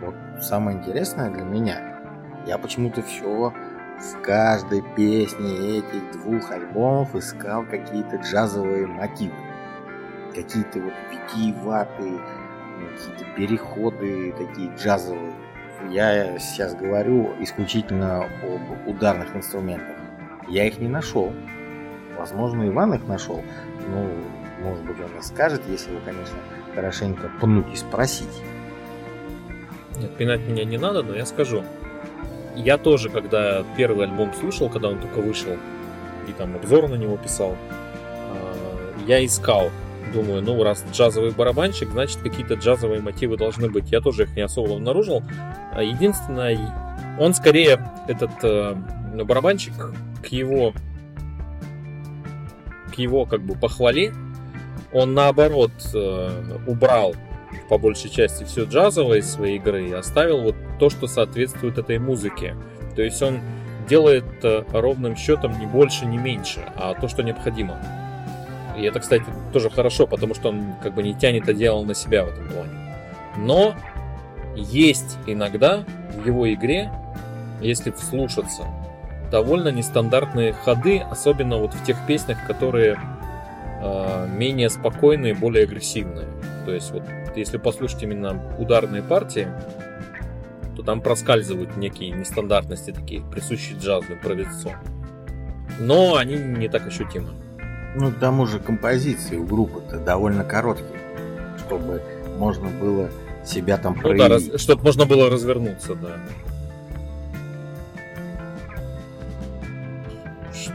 Вот 0.01 0.15
самое 0.41 0.77
интересное 0.77 1.29
для 1.29 1.43
меня, 1.43 1.99
я 2.45 2.57
почему-то 2.57 3.01
все 3.01 3.53
в 3.99 4.21
каждой 4.21 4.81
песне 4.95 5.79
этих 5.79 6.11
двух 6.13 6.51
альбомов 6.51 7.15
искал 7.15 7.65
какие-то 7.65 8.17
джазовые 8.17 8.87
мотивы. 8.87 9.35
Какие-то 10.33 10.79
вот 10.79 10.93
витиеватые, 11.11 12.19
какие-то 12.79 13.25
переходы 13.35 14.33
такие 14.37 14.73
джазовые. 14.75 15.33
Я 15.89 16.39
сейчас 16.39 16.75
говорю 16.75 17.33
исключительно 17.39 18.23
об 18.23 18.87
ударных 18.87 19.35
инструментах. 19.35 19.97
Я 20.47 20.65
их 20.65 20.79
не 20.79 20.87
нашел. 20.87 21.33
Возможно, 22.19 22.67
Иван 22.67 22.95
их 22.95 23.07
нашел. 23.07 23.41
Ну, 23.87 24.09
может 24.61 24.83
быть, 24.83 24.97
он 24.99 25.17
и 25.17 25.23
скажет, 25.23 25.61
если 25.69 25.89
вы, 25.91 26.01
конечно, 26.01 26.35
хорошенько 26.75 27.31
пнуть 27.39 27.67
и 27.73 27.77
спросить. 27.77 28.43
Нет, 29.97 30.13
пинать 30.17 30.41
меня 30.41 30.65
не 30.65 30.77
надо, 30.77 31.01
но 31.01 31.15
я 31.15 31.25
скажу. 31.25 31.63
Я 32.57 32.77
тоже, 32.77 33.09
когда 33.09 33.63
первый 33.77 34.05
альбом 34.05 34.33
слушал, 34.33 34.69
когда 34.69 34.89
он 34.89 34.99
только 34.99 35.19
вышел, 35.19 35.53
и 36.27 36.33
там 36.33 36.57
обзор 36.57 36.89
на 36.89 36.95
него 36.95 37.15
писал, 37.15 37.55
э, 37.55 39.03
я 39.07 39.25
искал. 39.25 39.71
Думаю, 40.13 40.41
ну 40.41 40.61
раз 40.61 40.83
джазовый 40.91 41.31
барабанщик, 41.31 41.89
значит 41.89 42.17
какие-то 42.17 42.55
джазовые 42.55 42.99
мотивы 42.99 43.37
должны 43.37 43.69
быть. 43.69 43.91
Я 43.93 44.01
тоже 44.01 44.23
их 44.23 44.35
не 44.35 44.41
особо 44.41 44.75
обнаружил. 44.75 45.23
А 45.73 45.83
Единственное, 45.83 47.15
он 47.17 47.33
скорее, 47.33 47.79
этот 48.09 48.31
э, 48.43 48.75
барабанщик, 49.23 49.73
к 50.21 50.27
его 50.27 50.73
его 52.99 53.25
как 53.25 53.41
бы 53.41 53.55
похвале, 53.55 54.13
он 54.91 55.13
наоборот 55.13 55.71
э, 55.93 56.57
убрал 56.67 57.15
по 57.69 57.77
большей 57.77 58.09
части 58.09 58.43
все 58.43 58.65
джазовое 58.65 59.19
из 59.19 59.29
своей 59.29 59.57
игры 59.57 59.89
и 59.89 59.93
оставил 59.93 60.41
вот 60.41 60.55
то, 60.79 60.89
что 60.89 61.07
соответствует 61.07 61.77
этой 61.77 61.99
музыке. 61.99 62.55
То 62.95 63.01
есть 63.01 63.21
он 63.21 63.39
делает 63.87 64.25
э, 64.43 64.63
ровным 64.71 65.15
счетом 65.15 65.59
не 65.59 65.65
больше, 65.65 66.05
не 66.05 66.17
меньше, 66.17 66.61
а 66.75 66.93
то, 66.93 67.07
что 67.07 67.23
необходимо. 67.23 67.77
И 68.77 68.83
это, 68.83 68.99
кстати, 68.99 69.25
тоже 69.51 69.69
хорошо, 69.69 70.07
потому 70.07 70.33
что 70.35 70.49
он 70.49 70.73
как 70.81 70.95
бы 70.95 71.03
не 71.03 71.13
тянет 71.13 71.49
одеяло 71.49 71.83
на 71.83 71.93
себя 71.93 72.25
в 72.25 72.29
этом 72.29 72.47
плане. 72.49 72.95
Но 73.37 73.75
есть 74.55 75.17
иногда 75.27 75.85
в 76.15 76.25
его 76.25 76.51
игре 76.51 76.91
если 77.61 77.91
вслушаться, 77.91 78.63
довольно 79.31 79.69
нестандартные 79.69 80.53
ходы, 80.53 80.99
особенно 80.99 81.57
вот 81.57 81.73
в 81.73 81.83
тех 81.85 81.97
песнях, 82.07 82.37
которые 82.47 82.99
э, 83.81 84.27
менее 84.35 84.69
спокойные, 84.69 85.33
более 85.35 85.63
агрессивные. 85.63 86.27
То 86.65 86.73
есть 86.73 86.91
вот 86.91 87.03
если 87.35 87.57
послушать 87.57 88.03
именно 88.03 88.41
ударные 88.57 89.01
партии, 89.01 89.47
то 90.75 90.83
там 90.83 91.01
проскальзывают 91.01 91.77
некие 91.77 92.11
нестандартности 92.11 92.91
такие, 92.91 93.21
присущие 93.21 93.77
джазу, 93.77 94.13
импровизационно. 94.13 94.79
Но 95.79 96.15
они 96.15 96.35
не 96.35 96.67
так 96.67 96.87
ощутимы. 96.87 97.29
Ну, 97.95 98.11
к 98.11 98.19
тому 98.19 98.45
же 98.45 98.59
композиции 98.59 99.37
у 99.37 99.45
группы-то 99.45 99.97
довольно 99.99 100.43
короткие, 100.43 100.99
чтобы 101.65 102.01
можно 102.37 102.69
было 102.69 103.09
себя 103.45 103.77
там 103.77 103.93
Ну 103.95 104.01
да, 104.01 104.09
проявить. 104.27 104.51
раз- 104.53 104.61
чтобы 104.61 104.83
можно 104.83 105.05
было 105.05 105.29
развернуться, 105.29 105.95
да. 105.95 106.17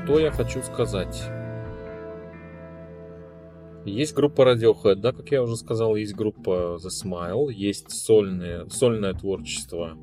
Что 0.05 0.19
я 0.19 0.31
хочу 0.31 0.61
сказать? 0.63 1.23
Есть 3.87 4.15
группа 4.15 4.43
Radiohead, 4.43 4.97
да, 4.97 5.13
как 5.13 5.31
я 5.31 5.43
уже 5.43 5.57
сказал, 5.57 5.97
есть 5.97 6.15
группа 6.15 6.79
The 6.79 6.89
Smile, 6.89 7.51
есть 7.51 7.91
сольное, 7.91 8.69
сольное 8.69 9.15
творчество 9.15 9.97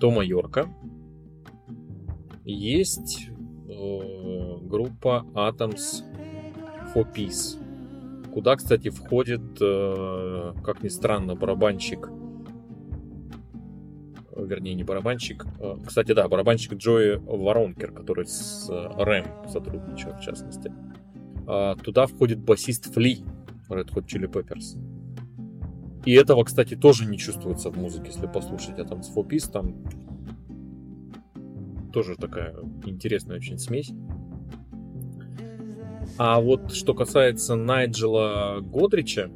Тома 0.00 0.24
Йорка, 0.24 0.66
есть 2.44 3.28
э, 3.68 4.56
группа 4.62 5.24
Atoms 5.34 6.02
for 6.92 7.06
Peace, 7.14 7.56
куда, 8.32 8.56
кстати, 8.56 8.88
входит, 8.90 9.42
э, 9.60 10.52
как 10.64 10.82
ни 10.82 10.88
странно, 10.88 11.36
барабанщик 11.36 12.10
вернее, 14.44 14.74
не 14.74 14.84
барабанщик. 14.84 15.46
э, 15.60 15.76
Кстати, 15.86 16.12
да, 16.12 16.28
барабанщик 16.28 16.74
Джои 16.74 17.16
Воронкер, 17.16 17.92
который 17.92 18.26
с 18.26 18.68
э, 18.70 19.02
Рэм 19.02 19.48
сотрудничал, 19.48 20.12
в 20.12 20.20
частности. 20.20 20.72
А, 21.46 21.74
Туда 21.76 22.06
входит 22.06 22.38
басист 22.40 22.92
Фли, 22.92 23.18
Red 23.68 23.92
Hot 23.94 24.06
Chili 24.06 24.30
Peppers. 24.30 24.78
И 26.04 26.12
этого, 26.12 26.44
кстати, 26.44 26.74
тоже 26.74 27.06
не 27.06 27.18
чувствуется 27.18 27.70
в 27.70 27.76
музыке, 27.76 28.10
если 28.12 28.26
послушать. 28.26 28.78
А 28.78 28.84
там 28.84 29.02
с 29.02 29.08
Фопис, 29.08 29.44
там 29.44 29.74
тоже 31.92 32.16
такая 32.16 32.54
интересная 32.84 33.36
очень 33.36 33.58
смесь. 33.58 33.92
А 36.16 36.40
вот 36.40 36.72
что 36.72 36.94
касается 36.94 37.56
Найджела 37.56 38.60
Годрича, 38.60 39.30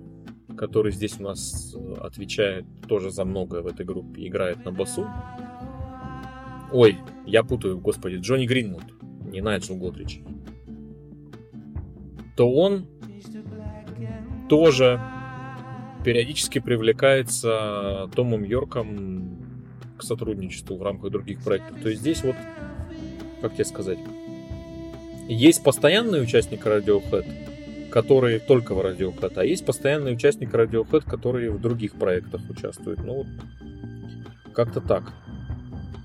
который 0.56 0.92
здесь 0.92 1.18
у 1.18 1.22
нас 1.22 1.74
э, 1.74 1.94
отвечает 2.00 2.64
тоже 2.88 3.10
за 3.10 3.24
многое 3.24 3.62
в 3.62 3.66
этой 3.66 3.84
группе, 3.84 4.26
играет 4.26 4.64
на 4.64 4.72
басу. 4.72 5.06
Ой, 6.72 6.98
я 7.26 7.42
путаю, 7.44 7.78
господи, 7.78 8.16
Джонни 8.16 8.46
Гринвуд, 8.46 8.84
не 9.30 9.40
Найджел 9.40 9.76
Годрич. 9.76 10.20
То 12.36 12.50
он 12.50 12.86
тоже 14.48 15.00
периодически 16.04 16.58
привлекается 16.58 18.10
Томом 18.14 18.42
Йорком 18.42 19.38
к 19.96 20.02
сотрудничеству 20.02 20.76
в 20.76 20.82
рамках 20.82 21.10
других 21.10 21.42
проектов. 21.42 21.80
То 21.80 21.88
есть 21.88 22.00
здесь 22.00 22.22
вот, 22.24 22.36
как 23.40 23.54
тебе 23.54 23.64
сказать, 23.64 23.98
есть 25.28 25.62
постоянный 25.62 26.22
участник 26.22 26.66
Radiohead, 26.66 27.26
который 27.92 28.38
только 28.38 28.74
в 28.74 28.80
Radiohead, 28.80 29.34
а 29.36 29.44
есть 29.44 29.66
постоянный 29.66 30.14
участник 30.14 30.52
Radiohead, 30.52 31.08
который 31.08 31.50
в 31.50 31.60
других 31.60 31.92
проектах 31.94 32.40
участвует. 32.48 33.04
Ну, 33.04 33.14
вот 33.18 33.26
как-то 34.54 34.80
так. 34.80 35.12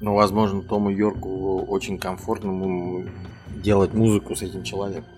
Ну, 0.02 0.14
возможно, 0.14 0.62
Тому 0.62 0.90
Йорку 0.90 1.60
очень 1.68 1.98
комфортно 1.98 3.06
делать 3.64 3.94
музыку 3.94 4.36
с 4.36 4.42
этим 4.42 4.64
человеком. 4.64 5.10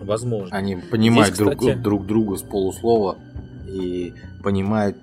Возможно. 0.00 0.54
Они 0.54 0.76
понимают 0.76 1.34
Здесь, 1.34 1.38
друг, 1.38 1.58
кстати- 1.58 1.78
друг 1.78 2.06
друга 2.06 2.36
с 2.36 2.42
полуслова 2.42 3.16
и 3.66 4.12
понимают, 4.42 4.98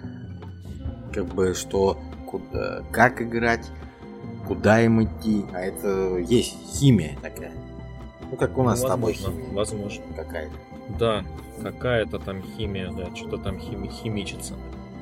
как 1.12 1.34
бы, 1.34 1.56
что 1.56 1.97
куда, 2.28 2.84
как 2.91 3.21
играть, 3.21 3.67
куда 4.47 4.82
им 4.84 5.04
идти. 5.04 5.43
А 5.54 5.60
это 5.60 6.17
есть 6.17 6.56
химия 6.76 7.17
такая. 7.21 7.52
Ну, 8.32 8.38
как 8.38 8.58
у 8.58 8.63
нас 8.63 8.80
с 8.80 8.84
тобой 8.84 9.13
возможно, 9.13 9.41
химия 9.41 9.56
возможно. 9.56 10.04
какая-то. 10.15 10.56
Да, 10.98 11.24
какая-то 11.62 12.20
там 12.20 12.41
химия, 12.41 12.91
да, 12.91 13.13
что-то 13.15 13.38
там 13.38 13.58
хими- 13.58 13.89
химичится. 13.89 14.56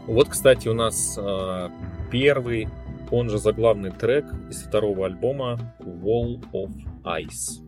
Вот, 0.07 0.29
кстати, 0.29 0.67
у 0.67 0.73
нас 0.73 1.17
э, 1.21 1.69
первый, 2.11 2.67
он 3.11 3.29
же 3.29 3.37
заглавный 3.37 3.91
трек 3.91 4.25
из 4.49 4.63
второго 4.63 5.05
альбома 5.05 5.59
Wall 5.79 6.43
of 6.51 6.71
Ice. 7.03 7.61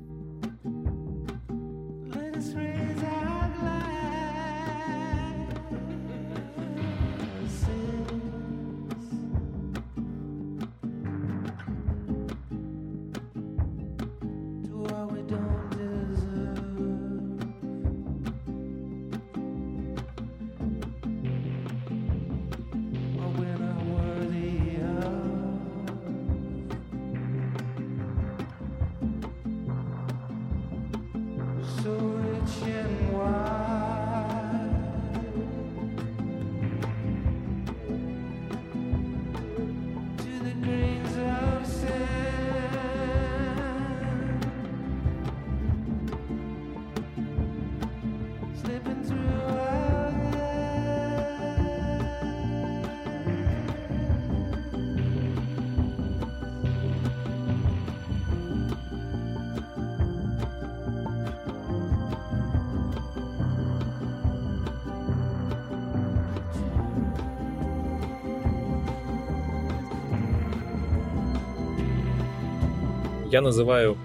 Я 73.31 73.39
называю 73.39 73.97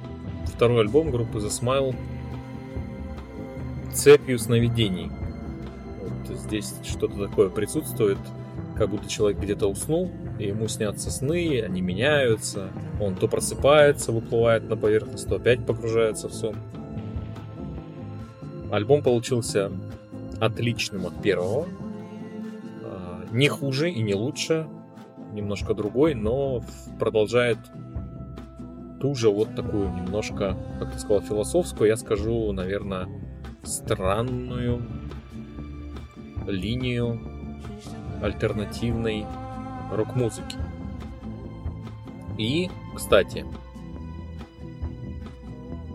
второй 0.45 0.83
альбом 0.83 1.11
группы 1.11 1.39
The 1.39 1.49
Smile 1.49 1.97
цепью 3.93 4.39
сновидений. 4.39 5.11
Вот 6.01 6.39
здесь 6.39 6.77
что-то 6.85 7.27
такое 7.27 7.49
присутствует, 7.49 8.19
как 8.77 8.89
будто 8.89 9.09
человек 9.09 9.41
где-то 9.41 9.67
уснул, 9.67 10.13
и 10.39 10.47
ему 10.47 10.69
снятся 10.69 11.11
сны, 11.11 11.61
они 11.61 11.81
меняются, 11.81 12.69
он 13.01 13.17
то 13.17 13.27
просыпается, 13.27 14.13
выплывает 14.13 14.69
на 14.69 14.77
поверхность, 14.77 15.29
то 15.29 15.37
опять 15.37 15.67
погружается 15.67 16.29
в 16.29 16.33
сон. 16.33 16.55
Альбом 18.71 19.03
получился 19.03 19.73
отличным 20.39 21.05
от 21.05 21.21
первого. 21.21 21.67
А, 22.85 23.25
Не 23.33 23.49
хуже 23.49 23.91
и 23.91 24.03
не 24.03 24.15
лучше, 24.15 24.69
немножко 25.33 25.75
другой, 25.75 26.15
но 26.15 26.63
продолжает 27.01 27.59
ту 29.01 29.15
же 29.15 29.31
вот 29.31 29.55
такую 29.55 29.89
немножко, 29.89 30.57
как 30.79 30.93
ты 30.93 30.99
сказал, 30.99 31.23
философскую, 31.23 31.89
я 31.89 31.97
скажу, 31.97 32.53
наверное, 32.53 33.09
странную 33.63 34.83
линию 36.47 37.21
альтернативной 38.23 39.27
рок-музыки. 39.93 40.57
И, 42.39 42.71
кстати, 42.95 43.45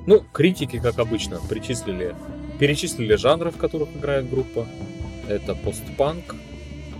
ну, 0.07 0.23
критики, 0.33 0.79
как 0.79 0.99
обычно, 0.99 1.39
причислили, 1.47 2.15
перечислили 2.59 3.15
жанры, 3.15 3.51
в 3.51 3.57
которых 3.57 3.89
играет 3.95 4.29
группа. 4.29 4.65
Это 5.27 5.55
постпанк, 5.55 6.35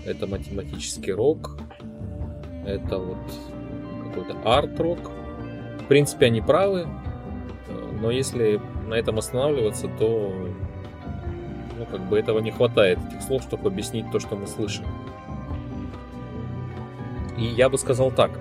это 0.06 0.28
математический 0.28 1.12
рок, 1.12 1.60
это 2.66 2.98
вот 2.98 3.18
какой-то 4.06 4.38
арт-рок. 4.46 5.12
Принципе, 5.92 6.28
они 6.28 6.40
правы, 6.40 6.88
но 8.00 8.12
если 8.12 8.62
на 8.88 8.94
этом 8.94 9.20
останавливаться, 9.20 9.90
то 10.00 10.34
ну, 11.78 11.86
как 11.86 12.00
бы 12.08 12.18
этого 12.18 12.40
не 12.40 12.50
хватает, 12.50 12.98
этих 13.10 13.22
слов, 13.22 13.42
чтобы 13.44 13.68
объяснить 13.68 14.10
то, 14.10 14.22
что 14.22 14.38
мы 14.38 14.48
слышим. 14.48 14.86
И 17.38 17.44
я 17.44 17.68
бы 17.68 17.78
сказал 17.78 18.10
так. 18.10 18.32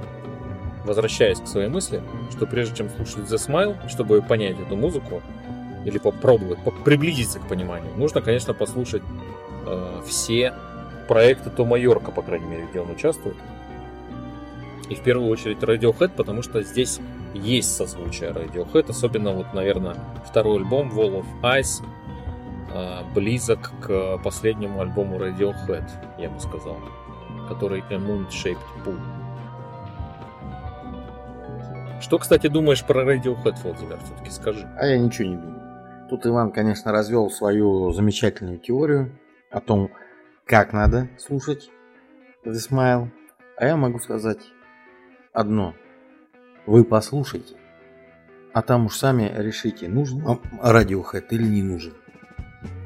возвращаясь 0.85 1.41
к 1.41 1.47
своей 1.47 1.69
мысли, 1.69 2.03
что 2.31 2.47
прежде 2.47 2.77
чем 2.77 2.91
слушать 2.91 3.31
The 3.31 3.37
Smile, 3.37 3.89
чтобы 3.89 4.23
понять 4.23 4.59
эту 4.59 4.77
музыку, 4.77 5.23
или 5.85 5.99
попробовать, 5.99 6.59
по- 6.63 6.71
приблизиться 6.71 7.39
к 7.39 7.49
пониманию, 7.49 7.91
нужно, 7.97 8.21
конечно, 8.21 8.55
послушать 8.55 9.03
э, 9.67 10.03
все 10.07 10.55
проекты 11.09 11.51
Тома 11.51 11.79
Йорка, 11.79 12.11
по 12.11 12.23
крайней 12.23 12.47
мере, 12.47 12.67
где 12.71 12.81
он 12.81 12.91
участвует. 12.91 13.37
И 14.91 14.97
в 14.97 15.03
первую 15.03 15.31
очередь 15.31 15.59
Radiohead, 15.59 16.11
потому 16.17 16.43
что 16.43 16.63
здесь 16.63 17.01
есть 17.33 17.77
созвучие 17.77 18.31
Radiohead, 18.31 18.91
особенно 18.91 19.33
вот, 19.33 19.55
наверное, 19.55 19.95
второй 20.27 20.59
альбом 20.59 20.91
Wall 20.91 21.23
of 21.23 21.27
Ice 21.43 21.83
э, 22.75 23.15
близок 23.15 23.71
к 23.81 24.19
последнему 24.19 24.81
альбому 24.81 25.17
Radiohead, 25.19 25.89
я 26.19 26.29
бы 26.29 26.41
сказал, 26.41 26.77
который 27.49 27.85
A 27.89 27.95
Moon 27.95 28.29
Shaped 28.29 28.59
Pool. 28.85 28.99
Что, 32.01 32.19
кстати, 32.19 32.49
думаешь 32.49 32.85
про 32.85 33.03
Radiohead, 33.05 33.63
Владимир, 33.63 34.01
все-таки 34.05 34.31
скажи. 34.31 34.69
А 34.77 34.87
я 34.87 34.99
ничего 34.99 35.29
не 35.29 35.37
думаю. 35.37 35.61
Тут 36.09 36.27
Иван, 36.27 36.51
конечно, 36.51 36.91
развел 36.91 37.31
свою 37.31 37.93
замечательную 37.93 38.59
теорию 38.59 39.17
о 39.53 39.61
том, 39.61 39.91
как 40.47 40.73
надо 40.73 41.09
слушать 41.17 41.71
The 42.45 42.55
Smile. 42.55 43.11
А 43.57 43.67
я 43.67 43.77
могу 43.77 44.01
сказать 44.01 44.41
одно. 45.33 45.75
Вы 46.67 46.85
послушайте, 46.85 47.55
а 48.53 48.63
там 48.63 48.87
уж 48.87 48.97
сами 48.97 49.33
решите, 49.35 49.89
нужен 49.89 50.21
вам 50.21 50.41
Radiohead 50.63 51.27
или 51.31 51.47
не 51.47 51.63
нужен. 51.63 51.93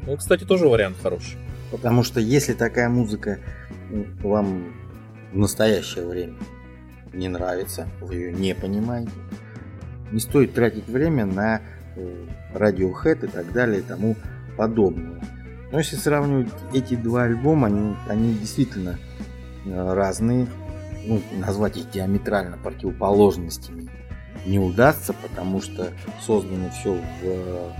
Ну, 0.06 0.16
кстати, 0.16 0.44
тоже 0.44 0.68
вариант 0.68 0.96
хороший. 1.02 1.38
Потому 1.70 2.02
что 2.02 2.20
если 2.20 2.52
такая 2.52 2.88
музыка 2.88 3.38
м, 3.90 4.16
вам 4.22 4.74
в 5.32 5.38
настоящее 5.38 6.06
время 6.06 6.36
не 7.12 7.28
нравится, 7.28 7.88
вы 8.00 8.14
ее 8.14 8.32
не 8.32 8.54
понимаете, 8.54 9.12
не 10.12 10.20
стоит 10.20 10.54
тратить 10.54 10.86
время 10.86 11.24
на 11.26 11.60
э, 11.96 12.26
Radiohead 12.54 13.24
и 13.24 13.28
так 13.28 13.52
далее 13.52 13.80
и 13.80 13.82
тому 13.82 14.16
подобное. 14.56 15.20
Но 15.72 15.78
если 15.78 15.96
сравнивать 15.96 16.52
эти 16.72 16.94
два 16.94 17.24
альбома, 17.24 17.66
они, 17.66 17.96
они 18.08 18.34
действительно 18.34 18.98
э, 19.64 19.94
разные. 19.94 20.46
Ну, 21.06 21.20
назвать 21.32 21.76
их 21.76 21.90
диаметрально 21.90 22.56
противоположностями 22.56 23.88
не 24.46 24.58
удастся, 24.58 25.12
потому 25.12 25.60
что 25.62 25.90
создано 26.24 26.70
все 26.70 27.00
в 27.22 27.72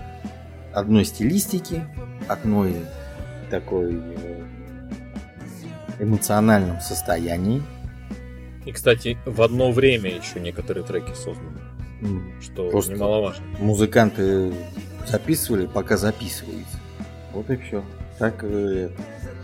одной 0.72 1.04
стилистике, 1.04 1.87
одной 2.28 2.76
такой 3.50 4.00
э, 4.02 4.42
эмоциональном 6.00 6.80
состоянии. 6.80 7.62
И, 8.64 8.72
кстати, 8.72 9.18
в 9.26 9.42
одно 9.42 9.70
время 9.72 10.10
еще 10.10 10.40
некоторые 10.40 10.84
треки 10.84 11.12
созданы, 11.14 11.60
М, 12.00 12.32
что 12.42 12.70
Просто- 12.70 12.92
немаловажно. 12.94 13.44
Музыканты 13.60 14.52
записывали, 15.06 15.66
пока 15.66 15.96
записывается. 15.96 16.78
Вот 17.32 17.48
и 17.50 17.56
все. 17.56 17.82
Так, 18.18 18.42
э, 18.42 18.90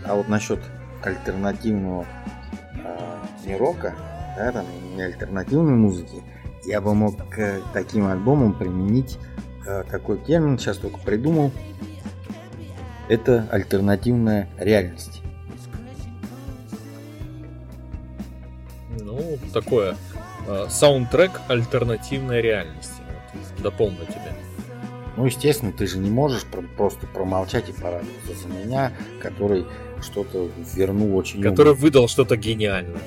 а 0.05 0.15
вот 0.15 0.27
насчет 0.27 0.59
альтернативного 1.03 2.05
а, 2.83 3.25
не 3.45 3.55
рока, 3.55 3.95
да, 4.35 4.51
там, 4.51 4.65
не 4.95 5.01
альтернативной 5.01 5.73
музыки, 5.73 6.23
я 6.65 6.81
бы 6.81 6.93
мог 6.93 7.17
к 7.29 7.61
таким 7.73 8.07
альбомам 8.07 8.53
применить 8.53 9.17
э, 9.65 9.83
такой 9.89 10.19
термин, 10.19 10.59
сейчас 10.59 10.77
только 10.77 10.99
придумал. 10.99 11.51
Это 13.09 13.47
альтернативная 13.51 14.47
реальность. 14.57 15.21
Ну, 18.99 19.37
такое. 19.53 19.95
э, 20.47 20.67
Саундтрек 20.69 21.41
альтернативной 21.47 22.41
реальности. 22.41 23.01
Вот, 23.33 23.63
дополню 23.63 24.05
тебя. 24.05 24.30
Ну, 25.17 25.25
естественно, 25.25 25.71
ты 25.73 25.87
же 25.87 25.97
не 25.97 26.09
можешь 26.09 26.45
про- 26.45 26.61
просто 26.61 27.05
промолчать 27.07 27.69
и 27.69 27.73
порадоваться 27.73 28.33
за 28.41 28.47
меня, 28.47 28.91
который 29.21 29.65
что-то 30.01 30.49
вернул 30.73 31.15
очень. 31.15 31.41
Который 31.41 31.73
выдал 31.75 32.07
что-то 32.07 32.37
гениальное. 32.37 33.01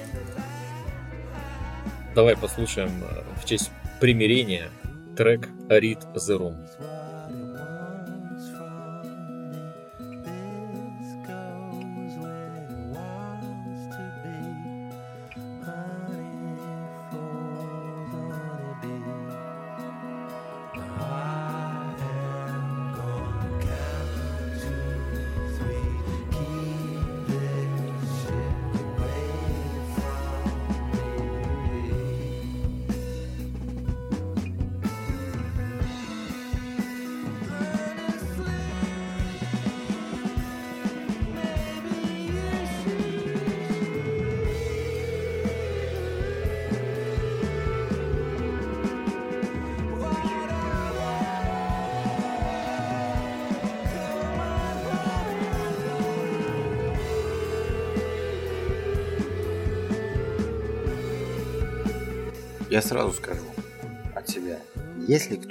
Давай 2.14 2.36
послушаем 2.36 2.90
э, 3.02 3.22
в 3.40 3.44
честь 3.44 3.70
примирения 4.00 4.68
трек 5.16 5.48
Read 5.68 5.98
the 6.14 6.38
Room. 6.38 6.56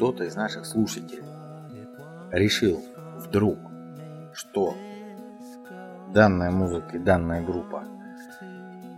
Кто-то 0.03 0.25
из 0.25 0.35
наших 0.35 0.65
слушателей 0.65 1.23
решил 2.29 2.83
вдруг, 3.19 3.57
что 4.33 4.75
данная 6.13 6.51
музыка 6.51 6.97
и 6.97 6.99
данная 6.99 7.41
группа 7.41 7.85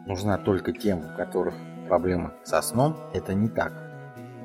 нужна 0.07 0.39
только 0.39 0.71
тем, 0.71 1.05
у 1.05 1.15
которых 1.15 1.53
проблемы 1.87 2.31
со 2.43 2.59
сном, 2.63 2.97
это 3.13 3.35
не 3.35 3.49
так. 3.49 3.71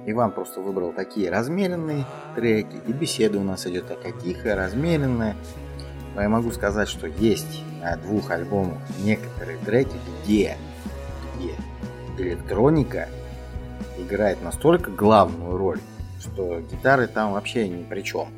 Иван 0.05 0.33
просто 0.33 0.61
выбрал 0.61 0.93
такие 0.93 1.31
размеренные 1.31 2.05
треки, 2.35 2.77
и 2.87 2.93
беседа 2.93 3.39
у 3.39 3.43
нас 3.43 3.67
идет 3.67 3.87
такая 3.87 4.13
тихая, 4.13 4.55
размеренная. 4.55 5.37
Но 6.15 6.21
я 6.21 6.29
могу 6.29 6.51
сказать, 6.51 6.91
что 6.91 7.07
есть 7.07 7.65
на 7.81 7.97
двух 7.97 8.31
альбомах 8.31 8.83
некоторые 9.03 9.57
треки, 9.65 9.97
где, 10.23 10.59
где 11.37 11.55
электроника 12.23 13.09
играет 13.97 14.43
настолько 14.43 14.91
главную 14.91 15.57
роль, 15.57 15.81
что 16.21 16.61
гитары 16.61 17.07
там 17.09 17.33
вообще 17.33 17.67
ни 17.69 17.83
при 17.83 18.03
чем. 18.03 18.29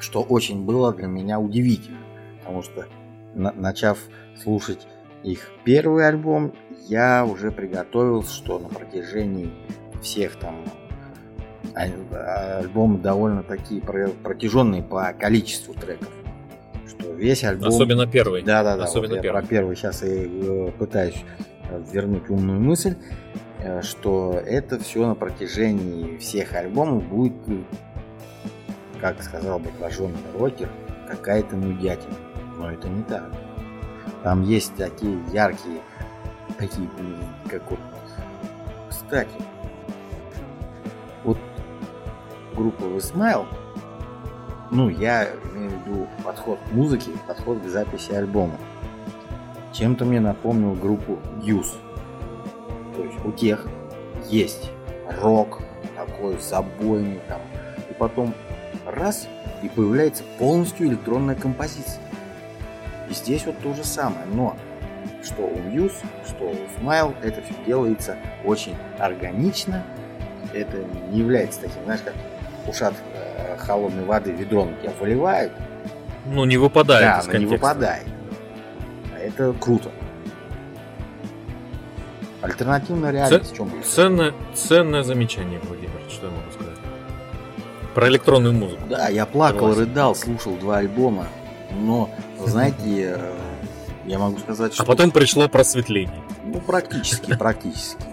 Что 0.00 0.22
очень 0.22 0.64
было 0.64 0.92
для 0.92 1.06
меня 1.06 1.38
удивительно, 1.38 1.98
потому 2.40 2.62
что 2.62 2.86
на- 3.34 3.52
начав 3.52 3.98
слушать 4.42 4.86
их 5.22 5.50
первый 5.64 6.06
альбом, 6.08 6.52
я 6.88 7.24
уже 7.24 7.50
приготовился, 7.50 8.32
что 8.32 8.58
на 8.58 8.68
протяжении 8.68 9.50
всех 10.02 10.36
там 10.36 10.64
аль- 11.76 11.92
альбомы 12.60 12.98
довольно 12.98 13.42
такие 13.42 13.80
про- 13.80 14.08
протяженные 14.08 14.82
по 14.82 15.12
количеству 15.18 15.74
треков. 15.74 16.08
Что 16.88 17.12
весь 17.12 17.42
альбом... 17.44 17.68
Особенно 17.68 18.06
первый. 18.06 18.42
Да, 18.42 18.62
да, 18.62 18.76
да. 18.76 18.84
Особенно 18.84 19.14
вот 19.14 19.16
я 19.16 19.22
первый. 19.22 19.40
про 19.40 19.48
первый 19.48 19.76
сейчас 19.76 20.02
и 20.02 20.28
э, 20.30 20.70
пытаюсь 20.78 21.24
э, 21.70 21.82
вернуть 21.92 22.28
умную 22.30 22.60
мысль, 22.60 22.94
что 23.82 24.32
это 24.44 24.78
все 24.78 25.06
на 25.06 25.14
протяжении 25.14 26.18
всех 26.18 26.54
альбомов 26.54 27.04
будет, 27.04 27.34
э, 27.48 27.62
как 29.00 29.22
сказал 29.22 29.58
бы 29.58 29.70
прожженный 29.70 30.18
рокер, 30.38 30.68
какая-то 31.08 31.56
нудятина. 31.56 32.14
Но 32.56 32.70
это 32.70 32.88
не 32.88 33.02
так. 33.02 33.30
Там 34.22 34.42
есть 34.42 34.74
такие 34.76 35.18
яркие, 35.32 35.80
такие, 36.58 36.88
как 37.48 37.70
вот. 37.70 37.78
Кстати, 38.88 39.30
вот 41.22 41.38
группа 42.56 42.82
Smile, 42.82 43.46
ну, 44.70 44.88
я 44.88 45.28
имею 45.54 45.70
в 45.70 45.86
виду 45.86 46.06
подход 46.24 46.58
к 46.68 46.72
музыке, 46.72 47.10
подход 47.28 47.62
к 47.62 47.68
записи 47.68 48.12
альбома. 48.12 48.56
Чем-то 49.72 50.04
мне 50.04 50.20
напомнил 50.20 50.74
группу 50.74 51.18
Юз. 51.42 51.76
Есть 53.06 53.24
у 53.24 53.32
тех 53.32 53.66
есть 54.28 54.70
рок 55.20 55.60
такой 55.96 56.38
забойный 56.38 57.20
там. 57.28 57.40
И 57.90 57.94
потом 57.94 58.34
раз, 58.86 59.28
и 59.62 59.68
появляется 59.68 60.24
полностью 60.38 60.88
электронная 60.88 61.34
композиция. 61.34 62.00
И 63.08 63.14
здесь 63.14 63.46
вот 63.46 63.58
то 63.60 63.72
же 63.74 63.84
самое. 63.84 64.26
Но 64.32 64.56
что 65.22 65.42
у 65.42 65.56
Muse, 65.56 66.04
что 66.26 66.44
у 66.44 66.54
Smile, 66.80 67.14
это 67.22 67.40
все 67.42 67.54
делается 67.64 68.16
очень 68.44 68.74
органично. 68.98 69.82
Это 70.52 70.78
не 71.10 71.20
является 71.20 71.60
таким, 71.62 71.84
знаешь, 71.84 72.00
как 72.04 72.14
ушат 72.66 72.94
э, 73.14 73.56
холодной 73.58 74.04
воды 74.04 74.32
ведро 74.32 74.64
на 74.64 74.72
тебя 74.74 74.92
выливают, 75.00 75.52
Ну, 76.24 76.44
не 76.44 76.56
выпадает 76.56 77.02
да, 77.04 77.16
но 77.18 77.38
не 77.38 77.44
контекста. 77.46 77.54
выпадает. 77.68 78.06
А 79.14 79.18
это 79.18 79.54
круто. 79.60 79.90
Альтернативная 82.46 83.10
реальность 83.10 83.52
в 83.52 83.56
чем 83.56 83.68
будет? 83.68 83.86
Ценное, 83.86 84.32
ценное 84.54 85.02
замечание, 85.02 85.60
Владимир, 85.62 86.00
что 86.08 86.26
я 86.26 86.32
могу 86.32 86.50
сказать. 86.52 86.74
Про 87.94 88.08
электронную 88.08 88.54
музыку. 88.54 88.82
Да, 88.88 89.08
я 89.08 89.26
плакал, 89.26 89.70
Согласен. 89.70 89.80
рыдал, 89.80 90.14
слушал 90.14 90.56
два 90.56 90.78
альбома, 90.78 91.28
но, 91.72 92.10
знаете, 92.44 93.16
э, 93.16 93.32
я 94.04 94.18
могу 94.18 94.38
сказать, 94.38 94.74
что... 94.74 94.82
А 94.82 94.86
потом 94.86 95.10
пришло 95.10 95.48
просветление. 95.48 96.22
Ну, 96.44 96.60
практически, 96.60 97.34
практически. 97.38 98.04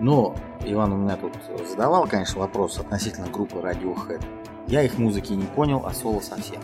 Но 0.00 0.34
Иван 0.64 0.92
у 0.92 0.96
меня 0.96 1.16
тут 1.16 1.32
задавал, 1.68 2.06
конечно, 2.06 2.40
вопрос 2.40 2.78
относительно 2.78 3.28
группы 3.28 3.56
Radiohead. 3.58 4.22
Я 4.68 4.82
их 4.82 4.98
музыки 4.98 5.32
не 5.32 5.46
понял, 5.46 5.82
а 5.86 5.92
соло 5.92 6.20
совсем. 6.20 6.60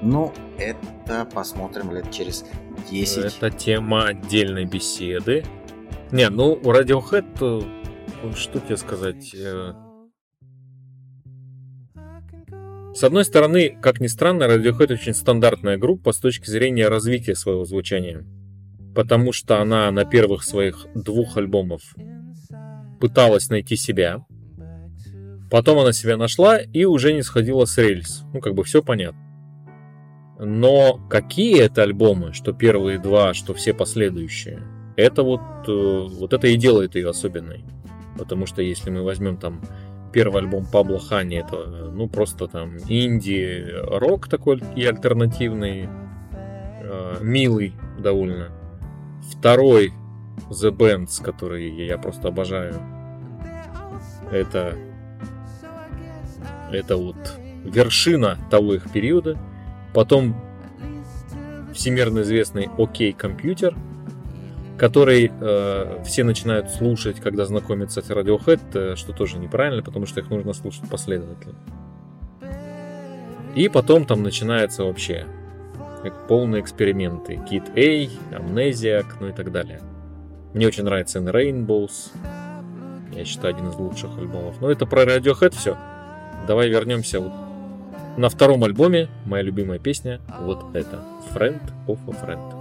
Ну, 0.00 0.32
это 0.58 1.26
посмотрим 1.26 1.92
лет 1.92 2.10
через 2.10 2.44
10. 2.90 3.36
Это 3.36 3.50
тема 3.50 4.06
отдельной 4.06 4.64
беседы. 4.64 5.44
Не, 6.12 6.28
ну, 6.28 6.52
у 6.54 6.72
Radiohead, 6.72 7.38
э, 7.40 8.34
что 8.34 8.58
тебе 8.58 8.76
сказать, 8.76 9.32
э, 9.34 9.72
с 12.92 13.04
одной 13.04 13.24
стороны, 13.24 13.78
как 13.80 14.00
ни 14.00 14.08
странно, 14.08 14.44
Radiohead 14.44 14.92
очень 14.92 15.14
стандартная 15.14 15.78
группа 15.78 16.12
с 16.12 16.18
точки 16.18 16.50
зрения 16.50 16.88
развития 16.88 17.36
своего 17.36 17.64
звучания. 17.64 18.24
Потому 18.94 19.32
что 19.32 19.60
она 19.60 19.88
на 19.92 20.04
первых 20.04 20.42
своих 20.42 20.86
двух 20.96 21.36
альбомах 21.36 21.80
пыталась 23.00 23.48
найти 23.48 23.76
себя. 23.76 24.26
Потом 25.48 25.78
она 25.78 25.92
себя 25.92 26.16
нашла 26.16 26.58
и 26.58 26.84
уже 26.84 27.12
не 27.12 27.22
сходила 27.22 27.64
с 27.64 27.78
рельс. 27.78 28.24
Ну, 28.34 28.40
как 28.40 28.54
бы 28.54 28.64
все 28.64 28.82
понятно. 28.82 29.20
Но 30.40 31.00
какие 31.08 31.60
это 31.60 31.82
альбомы, 31.82 32.32
что 32.32 32.52
первые 32.52 32.98
два, 32.98 33.34
что 33.34 33.54
все 33.54 33.72
последующие, 33.72 34.60
это 35.00 35.22
вот, 35.22 35.40
э, 35.68 36.06
вот 36.08 36.32
это 36.32 36.46
и 36.46 36.56
делает 36.56 36.94
ее 36.94 37.10
особенной. 37.10 37.64
Потому 38.18 38.46
что 38.46 38.62
если 38.62 38.90
мы 38.90 39.02
возьмем 39.02 39.36
там 39.36 39.60
первый 40.12 40.42
альбом 40.42 40.66
Пабло 40.66 40.98
Хани, 40.98 41.36
это 41.36 41.56
э, 41.56 41.90
ну 41.92 42.08
просто 42.08 42.48
там 42.48 42.76
инди-рок 42.88 44.28
такой 44.28 44.62
и 44.76 44.84
альтернативный, 44.84 45.88
э, 46.82 47.16
милый 47.20 47.74
довольно. 47.98 48.50
Второй 49.32 49.92
The 50.48 50.70
Bands, 50.70 51.22
который 51.22 51.68
я 51.86 51.98
просто 51.98 52.28
обожаю, 52.28 52.74
это 54.32 54.76
это 56.72 56.96
вот 56.96 57.16
вершина 57.64 58.38
того 58.50 58.74
их 58.74 58.90
периода. 58.90 59.38
Потом 59.92 60.36
всемирно 61.72 62.20
известный 62.20 62.66
OK 62.66 63.12
компьютер, 63.14 63.76
который 64.80 65.30
э, 65.38 66.02
все 66.06 66.24
начинают 66.24 66.70
слушать, 66.70 67.20
когда 67.20 67.44
знакомятся 67.44 68.00
с 68.00 68.08
Radiohead, 68.08 68.60
э, 68.72 68.96
что 68.96 69.12
тоже 69.12 69.36
неправильно, 69.36 69.82
потому 69.82 70.06
что 70.06 70.20
их 70.20 70.30
нужно 70.30 70.54
слушать 70.54 70.88
последовательно. 70.88 71.54
И 73.54 73.68
потом 73.68 74.06
там 74.06 74.22
начинается 74.22 74.84
вообще 74.84 75.26
полные 76.28 76.62
эксперименты. 76.62 77.34
Kid 77.34 77.72
A, 77.76 78.38
Amnesiac, 78.38 79.04
ну 79.20 79.28
и 79.28 79.32
так 79.32 79.52
далее. 79.52 79.82
Мне 80.54 80.66
очень 80.66 80.84
нравится 80.84 81.18
In 81.18 81.30
Rainbows. 81.30 82.12
Я 83.14 83.26
считаю, 83.26 83.54
один 83.54 83.68
из 83.68 83.74
лучших 83.74 84.16
альбомов. 84.16 84.62
Но 84.62 84.70
это 84.70 84.86
про 84.86 85.02
Radiohead 85.02 85.54
все. 85.54 85.76
Давай 86.46 86.70
вернемся 86.70 87.20
вот 87.20 87.32
на 88.16 88.30
втором 88.30 88.64
альбоме. 88.64 89.10
Моя 89.26 89.42
любимая 89.42 89.78
песня 89.78 90.22
вот 90.40 90.74
это. 90.74 91.04
Friend 91.34 91.60
of 91.86 91.98
a 92.08 92.12
Friend. 92.12 92.59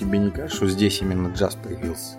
Тебе 0.00 0.18
не 0.18 0.30
кажется, 0.30 0.56
что 0.56 0.66
здесь 0.68 1.00
именно 1.02 1.28
джаз 1.28 1.54
появился? 1.56 2.16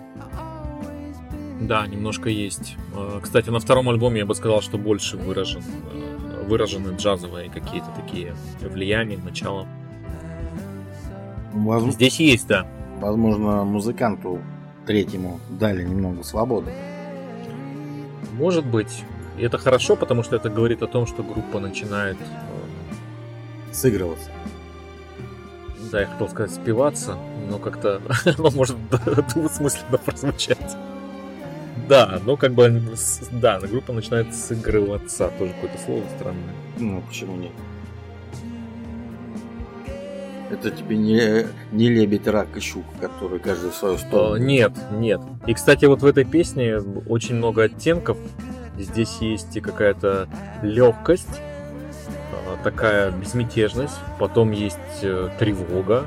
Да, 1.60 1.86
немножко 1.86 2.28
есть. 2.28 2.76
Э, 2.96 3.20
Кстати, 3.22 3.50
на 3.50 3.60
втором 3.60 3.88
альбоме 3.88 4.20
я 4.20 4.26
бы 4.26 4.34
сказал, 4.34 4.62
что 4.62 4.78
больше 4.78 5.16
выражен, 5.16 5.62
э, 5.92 6.44
выражены 6.48 6.96
джазовые 6.96 7.50
какие-то 7.50 7.88
такие 7.94 8.34
влияния, 8.60 9.18
начала. 9.18 9.66
Воз- 11.52 11.94
Здесь 11.94 12.18
есть, 12.18 12.46
да. 12.48 12.66
Возможно, 13.00 13.64
музыканту 13.64 14.40
третьему 14.86 15.38
дали 15.50 15.84
немного 15.84 16.22
свободы. 16.24 16.72
Может 18.32 18.64
быть. 18.66 19.04
И 19.38 19.42
это 19.44 19.58
хорошо, 19.58 19.94
потому 19.96 20.22
что 20.22 20.36
это 20.36 20.50
говорит 20.50 20.82
о 20.82 20.86
том, 20.86 21.06
что 21.06 21.22
группа 21.22 21.60
начинает, 21.60 22.16
э, 22.20 23.72
Сыгрываться. 23.72 24.28
Я 26.00 26.06
хотел 26.06 26.28
сказать, 26.28 26.52
спиваться, 26.52 27.16
но 27.48 27.58
как-то 27.58 28.00
оно 28.38 28.50
может 28.50 28.76
двусмысленно 29.34 29.98
прозвучать. 29.98 30.76
Да, 31.88 32.20
но 32.24 32.36
как 32.36 32.54
бы, 32.54 32.82
да, 33.32 33.58
группа 33.60 33.92
начинает 33.92 34.34
сыгрываться, 34.34 35.30
тоже 35.38 35.52
какое-то 35.52 35.78
слово 35.84 36.04
странное. 36.16 36.54
Ну, 36.78 37.02
почему 37.08 37.36
нет? 37.36 37.52
Это 40.50 40.70
тебе 40.70 40.98
не, 40.98 41.46
не 41.72 41.88
лебедь, 41.88 42.26
рак 42.26 42.48
и 42.56 42.60
щука, 42.60 42.86
которые 43.00 43.40
каждый 43.40 43.70
в 43.70 43.74
свою 43.74 43.96
сторону. 43.96 44.36
Нет, 44.36 44.72
нет. 44.92 45.20
И, 45.46 45.54
кстати, 45.54 45.86
вот 45.86 46.02
в 46.02 46.06
этой 46.06 46.24
песне 46.24 46.76
очень 47.08 47.36
много 47.36 47.64
оттенков. 47.64 48.18
Здесь 48.78 49.16
есть 49.20 49.56
и 49.56 49.60
какая-то 49.60 50.28
легкость, 50.62 51.40
такая 52.62 53.10
безмятежность, 53.10 53.98
потом 54.18 54.50
есть 54.50 54.78
э, 55.02 55.28
тревога, 55.38 56.04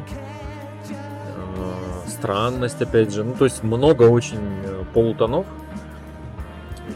э, 0.89 2.10
странность, 2.10 2.82
опять 2.82 3.14
же. 3.14 3.24
Ну, 3.24 3.34
то 3.34 3.46
есть 3.46 3.64
много 3.64 4.04
очень 4.04 4.62
э, 4.64 4.84
полутонов. 4.93 5.46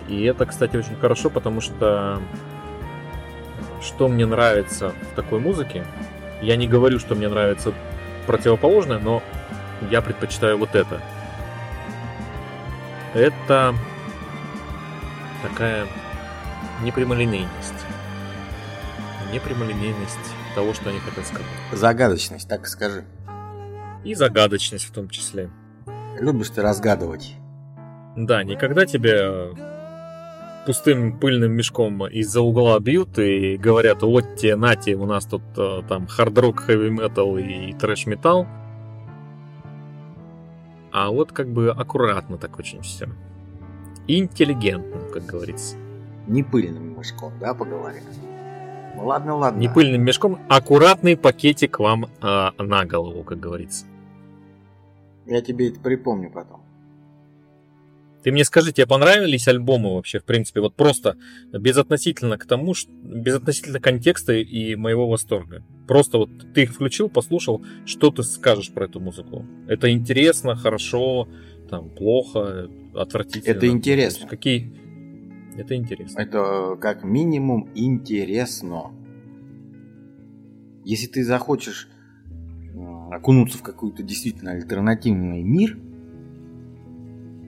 И 0.08 0.24
это, 0.24 0.46
кстати, 0.46 0.78
очень 0.78 0.96
хорошо, 0.96 1.30
потому 1.30 1.62
что 1.62 2.20
что 3.82 4.08
мне 4.08 4.26
нравится 4.26 4.94
в 5.12 5.16
такой 5.16 5.40
музыке, 5.40 5.86
я 6.42 6.56
не 6.56 6.68
говорю, 6.68 7.00
что 7.00 7.16
мне 7.16 7.28
нравится 7.28 7.74
противоположное, 8.28 9.00
но 9.00 9.24
я 9.90 10.02
предпочитаю 10.02 10.58
вот 10.58 10.76
это. 10.76 11.02
Это 13.14 13.74
такая 15.42 15.88
непрямолинейность. 16.82 17.86
Непрямолинейность 19.32 20.18
того, 20.56 20.74
что 20.74 20.90
они 20.90 21.00
хотят 21.00 21.26
сказать. 21.26 21.46
Загадочность, 21.72 22.48
так 22.50 22.66
и 22.66 22.68
скажи. 22.68 23.06
И 24.04 24.16
загадочность 24.16 24.86
в 24.86 24.92
том 24.92 25.10
числе. 25.10 25.50
Любишь 26.20 26.50
ты 26.50 26.62
разгадывать. 26.62 27.36
Да, 28.16 28.44
никогда 28.44 28.86
тебе 28.86 29.54
пустым 30.66 31.20
пыльным 31.20 31.52
мешком 31.54 32.06
из-за 32.08 32.42
угла 32.42 32.80
бьют 32.80 33.18
и 33.18 33.58
говорят, 33.58 34.02
вот 34.02 34.36
тебе, 34.36 34.56
нате, 34.56 34.96
у 34.96 35.06
нас 35.06 35.26
тут 35.26 35.42
э, 35.58 35.82
там 35.88 36.08
хард-рок, 36.08 36.60
хэви-метал 36.60 37.38
и 37.38 37.74
трэш-метал. 37.74 38.48
а 40.92 41.10
вот 41.12 41.32
как 41.32 41.50
бы 41.50 41.72
аккуратно 41.72 42.38
так 42.38 42.60
очень 42.60 42.82
все. 42.82 43.08
Интеллигентно, 44.08 45.02
как 45.14 45.26
говорится. 45.26 45.78
Не 46.28 46.44
пыльным 46.44 46.98
мешком, 46.98 47.34
да, 47.40 47.54
поговорим? 47.54 48.04
Ну 49.00 49.08
ладно, 49.08 49.36
ладно. 49.36 49.60
Не 49.60 49.70
пыльным 49.70 50.02
мешком, 50.04 50.40
аккуратный 50.50 51.16
пакетик 51.16 51.80
вам 51.80 52.08
а, 52.22 52.54
на 52.58 52.86
голову, 52.86 53.24
как 53.24 53.40
говорится. 53.40 53.86
Я 55.26 55.42
тебе 55.42 55.70
это 55.70 55.80
припомню 55.80 56.32
потом. 56.32 56.62
Ты 58.24 58.34
мне 58.34 58.44
скажи, 58.44 58.74
тебе 58.74 58.86
понравились 58.86 59.48
альбомы 59.48 59.96
вообще, 59.96 60.20
в 60.20 60.26
принципе, 60.26 60.60
вот 60.60 60.76
просто 60.76 61.16
безотносительно 61.54 62.38
к 62.38 62.46
тому, 62.46 62.74
ш- 62.74 62.90
безотносительно 62.90 63.80
контекста 63.80 64.34
и 64.34 64.76
моего 64.76 65.08
восторга. 65.08 65.64
Просто 65.88 66.18
вот 66.18 66.30
ты 66.54 66.64
их 66.64 66.74
включил, 66.74 67.08
послушал, 67.10 67.64
что 67.86 68.12
ты 68.12 68.24
скажешь 68.24 68.74
про 68.74 68.86
эту 68.86 69.00
музыку? 69.00 69.46
Это 69.70 69.90
интересно, 69.90 70.58
хорошо, 70.58 71.30
там, 71.70 71.90
плохо, 71.90 72.68
отвратительно? 72.94 73.56
Это 73.56 73.68
интересно. 73.68 74.28
Какие? 74.28 74.76
Это 75.56 75.76
интересно. 75.76 76.20
Это 76.20 76.78
как 76.80 77.04
минимум 77.04 77.70
интересно. 77.76 78.92
Если 80.86 81.08
ты 81.08 81.24
захочешь 81.24 81.90
окунуться 83.12 83.58
в 83.58 83.64
какой-то 83.64 84.04
действительно 84.04 84.52
альтернативный 84.52 85.44
мир, 85.44 85.78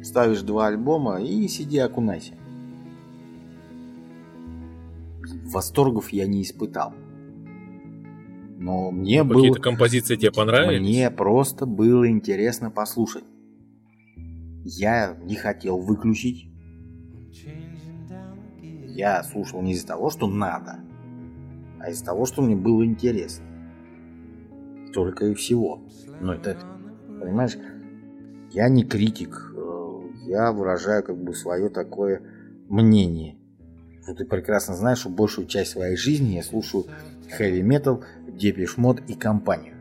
ставишь 0.04 0.42
два 0.42 0.68
альбома 0.68 1.22
и 1.22 1.48
сиди 1.48 1.78
окунайся. 1.78 2.34
Восторгов 5.46 6.10
я 6.10 6.28
не 6.28 6.42
испытал. 6.42 6.94
Но 8.58 8.92
мне 8.92 9.24
было, 9.24 9.38
Какие-то 9.38 9.60
композиции 9.62 10.16
тебе 10.16 10.32
понравились? 10.32 10.82
мне 10.82 11.10
просто 11.10 11.66
было 11.66 12.08
интересно 12.10 12.70
послушать. 12.70 13.24
Я 14.64 15.18
не 15.24 15.36
хотел 15.36 15.80
выключить. 15.80 16.51
Я 18.94 19.24
слушал 19.24 19.62
не 19.62 19.72
из-за 19.74 19.88
того, 19.88 20.10
что 20.10 20.28
надо, 20.28 20.80
а 21.80 21.90
из-за 21.90 22.06
того, 22.06 22.26
что 22.26 22.42
мне 22.42 22.56
было 22.56 22.86
интересно. 22.86 23.46
Только 24.94 25.28
и 25.28 25.34
всего. 25.34 25.82
Но 26.20 26.34
это, 26.34 26.58
понимаешь, 27.20 27.58
я 28.52 28.68
не 28.70 28.84
критик, 28.84 29.54
э, 29.56 30.02
я 30.28 30.52
выражаю 30.52 31.04
как 31.04 31.18
бы 31.18 31.34
свое 31.34 31.70
такое 31.70 32.22
мнение. 32.68 33.38
Ну, 34.08 34.16
ты 34.16 34.26
прекрасно 34.26 34.76
знаешь, 34.76 35.00
что 35.00 35.10
большую 35.10 35.48
часть 35.48 35.72
своей 35.72 35.96
жизни 35.96 36.36
я 36.36 36.44
слушаю 36.44 36.86
heavy 37.40 37.62
metal, 37.62 38.04
Depeche 38.28 38.78
Mode 38.78 39.06
и 39.08 39.14
компанию. 39.14 39.76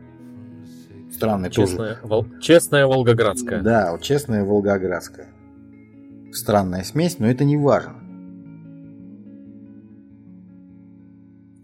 Странно 1.11 1.49
тоже. 1.49 1.71
Честная, 1.71 1.97
Вол- 2.03 2.25
честная 2.39 2.87
Волгоградская. 2.87 3.61
Да, 3.61 3.91
вот 3.91 4.01
честная 4.01 4.45
Волгоградская. 4.45 5.27
Странная 6.31 6.83
смесь, 6.83 7.19
но 7.19 7.27
это 7.29 7.43
не 7.43 7.57
важно. 7.57 8.00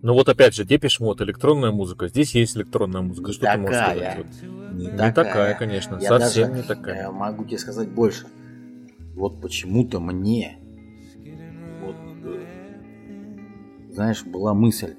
Ну 0.01 0.13
вот 0.13 0.29
опять 0.29 0.53
же, 0.55 0.63
Depeche 0.63 0.99
Mode, 0.99 1.21
электронная 1.21 1.71
музыка. 1.71 2.07
Здесь 2.07 2.35
есть 2.35 2.55
электронная 2.55 3.01
музыка. 3.01 3.29
Не 3.29 3.33
Что 3.33 3.51
ты 3.51 3.57
можешь 3.57 3.75
такая. 3.77 4.11
сказать? 4.11 4.17
Вот 4.47 4.73
Не, 4.73 4.85
Не 4.85 5.11
такая, 5.11 5.55
конечно, 5.55 5.97
Я 5.99 6.07
совсем 6.09 6.49
даже, 6.49 6.61
не 6.61 6.67
такая. 6.67 7.07
э, 7.07 7.11
могу 7.11 7.45
тебе 7.45 7.57
сказать 7.57 7.89
больше. 7.89 8.27
Вот 9.15 9.41
почему-то 9.41 9.99
мне, 9.99 10.59
вот, 11.81 11.95
э, 12.25 12.45
знаешь, 13.91 14.23
была 14.23 14.53
мысль. 14.53 14.93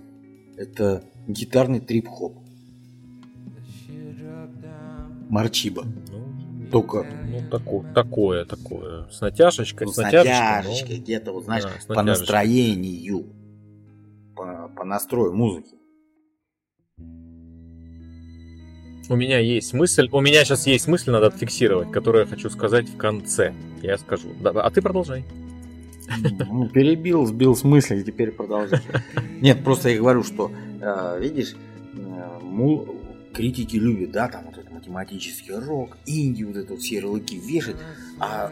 Это 0.57 1.05
гитарный 1.29 1.79
трип-хоп. 1.81 2.37
Марчиба. 5.29 5.85
Ну, 5.85 6.67
Только 6.73 7.07
ну, 7.31 7.49
тако- 7.51 7.85
такое, 7.95 8.45
такое. 8.45 9.09
С 9.11 9.21
натяжечкой, 9.21 9.87
ну, 9.87 9.93
с 9.93 9.95
с 9.95 9.99
натяжечкой. 9.99 10.41
натяжечкой, 10.57 10.97
ну, 10.97 11.03
где-то, 11.03 11.33
вот 11.33 11.45
знаешь, 11.45 11.63
да, 11.65 11.71
по 11.71 12.03
натяжечкой. 12.03 12.05
настроению, 12.05 13.27
по, 14.79 14.85
настрою 14.85 15.35
музыки. 15.35 15.76
У 19.11 19.16
меня 19.16 19.39
есть 19.39 19.72
мысль, 19.72 20.09
у 20.12 20.20
меня 20.20 20.45
сейчас 20.45 20.66
есть 20.66 20.87
мысль, 20.87 21.11
надо 21.11 21.29
отфиксировать, 21.29 21.91
которую 21.91 22.24
я 22.24 22.31
хочу 22.31 22.51
сказать 22.51 22.89
в 22.89 22.97
конце. 22.97 23.55
Я 23.83 23.97
скажу. 23.97 24.29
Да, 24.41 24.53
да, 24.53 24.62
а 24.62 24.70
ты 24.70 24.83
продолжай. 24.83 25.24
Ну, 26.51 26.68
перебил, 26.68 27.26
сбил 27.26 27.57
с 27.57 27.64
мысли, 27.64 28.01
и 28.01 28.05
теперь 28.05 28.33
продолжай. 28.33 28.81
Нет, 29.41 29.64
просто 29.64 29.89
я 29.89 29.99
говорю, 29.99 30.22
что, 30.22 30.51
э, 30.81 31.18
видишь, 31.20 31.55
э, 31.95 32.85
критики 33.35 33.76
любят, 33.76 34.11
да, 34.11 34.29
там 34.29 34.45
вот 34.47 34.59
этот 34.59 34.70
математический 34.70 35.55
рок, 35.55 35.97
инди, 36.07 36.45
вот 36.45 36.57
это 36.57 36.72
вот 36.72 36.81
все 36.81 36.97
ярлыки 36.97 37.39
вешать, 37.39 37.76
а 38.18 38.51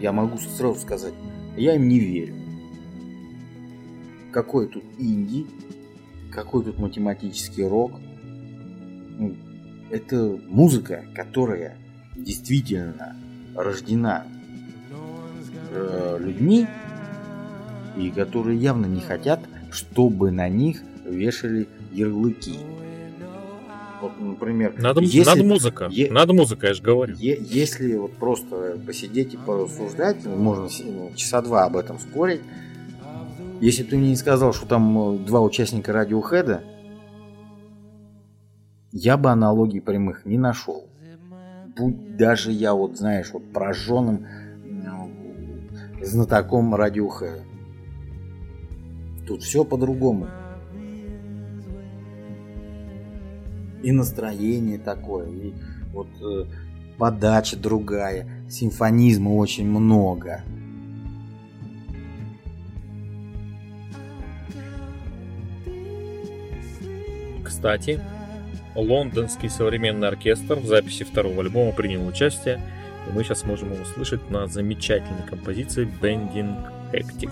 я 0.00 0.12
могу 0.12 0.38
сразу 0.38 0.80
сказать, 0.80 1.14
я 1.56 1.76
им 1.76 1.88
не 1.88 2.00
верю. 2.00 2.34
Какой 4.32 4.66
тут 4.66 4.82
инди, 4.98 5.46
какой 6.32 6.64
тут 6.64 6.78
математический 6.78 7.66
рок. 7.66 7.92
Ну, 9.18 9.36
Это 9.90 10.38
музыка, 10.48 11.04
которая 11.14 11.76
действительно 12.16 13.14
рождена 13.54 14.24
э, 15.70 16.16
людьми, 16.18 16.66
и 17.98 18.10
которые 18.10 18.58
явно 18.58 18.86
не 18.86 19.00
хотят, 19.00 19.40
чтобы 19.70 20.30
на 20.30 20.48
них 20.48 20.80
вешали 21.04 21.68
ярлыки. 21.92 22.58
Вот, 24.00 24.18
например, 24.18 24.74
Надо, 24.78 25.00
если, 25.02 25.24
надо 25.24 25.44
музыка. 25.44 25.88
е- 25.92 26.10
Надо 26.10 26.32
музыка, 26.32 26.68
я 26.68 26.74
же 26.74 26.82
говорю. 26.82 27.14
е- 27.16 27.38
если 27.40 27.94
вот 27.96 28.12
просто 28.14 28.78
посидеть 28.84 29.34
и 29.34 29.36
порассуждать, 29.36 30.24
можно 30.24 30.68
ну, 30.84 31.12
часа 31.14 31.42
два 31.42 31.64
об 31.66 31.76
этом 31.76 31.98
спорить. 31.98 32.40
Если 33.62 33.84
ты 33.84 33.96
мне 33.96 34.08
не 34.08 34.16
сказал, 34.16 34.52
что 34.52 34.66
там 34.66 34.98
э, 34.98 35.18
два 35.18 35.40
участника 35.40 35.92
радиохеда, 35.92 36.64
я 38.90 39.16
бы 39.16 39.30
аналогий 39.30 39.80
прямых 39.80 40.26
не 40.26 40.36
нашел. 40.36 40.88
Будь 41.76 42.16
даже 42.16 42.50
я 42.50 42.74
вот, 42.74 42.98
знаешь, 42.98 43.30
вот 43.32 43.52
прожженным 43.52 44.26
э, 44.64 46.04
знатоком 46.04 46.74
радиохеда. 46.74 47.44
Тут 49.28 49.44
все 49.44 49.64
по-другому. 49.64 50.26
И 53.84 53.92
настроение 53.92 54.78
такое, 54.78 55.28
и 55.28 55.54
вот 55.92 56.08
э, 56.20 56.46
подача 56.98 57.56
другая, 57.56 58.44
симфонизма 58.50 59.30
очень 59.30 59.68
много. 59.68 60.42
Кстати, 67.62 68.00
лондонский 68.74 69.48
современный 69.48 70.08
оркестр 70.08 70.56
в 70.56 70.66
записи 70.66 71.04
второго 71.04 71.42
альбома 71.42 71.70
принял 71.70 72.04
участие, 72.04 72.60
и 73.08 73.12
мы 73.12 73.22
сейчас 73.22 73.44
можем 73.44 73.72
его 73.72 73.84
услышать 73.84 74.30
на 74.30 74.48
замечательной 74.48 75.22
композиции 75.24 75.88
Bending 76.00 76.56
Hectic. 76.92 77.30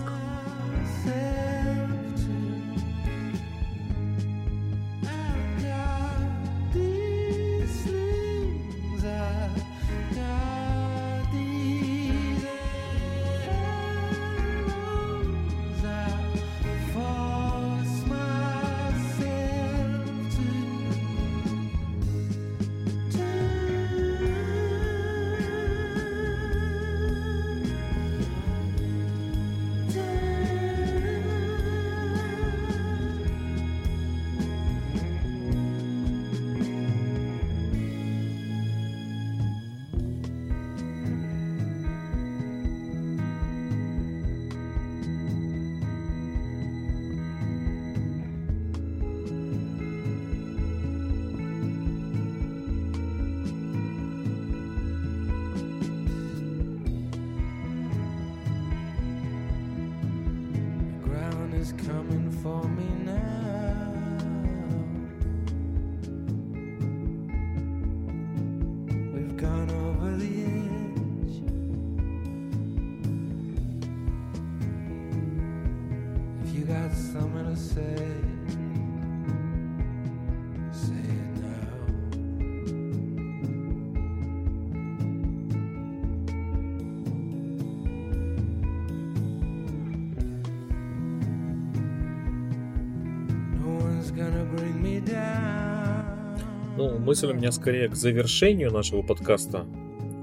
Мысль 97.01 97.31
у 97.31 97.33
меня 97.33 97.51
скорее 97.51 97.89
к 97.89 97.95
завершению 97.95 98.71
нашего 98.71 99.01
подкаста. 99.01 99.65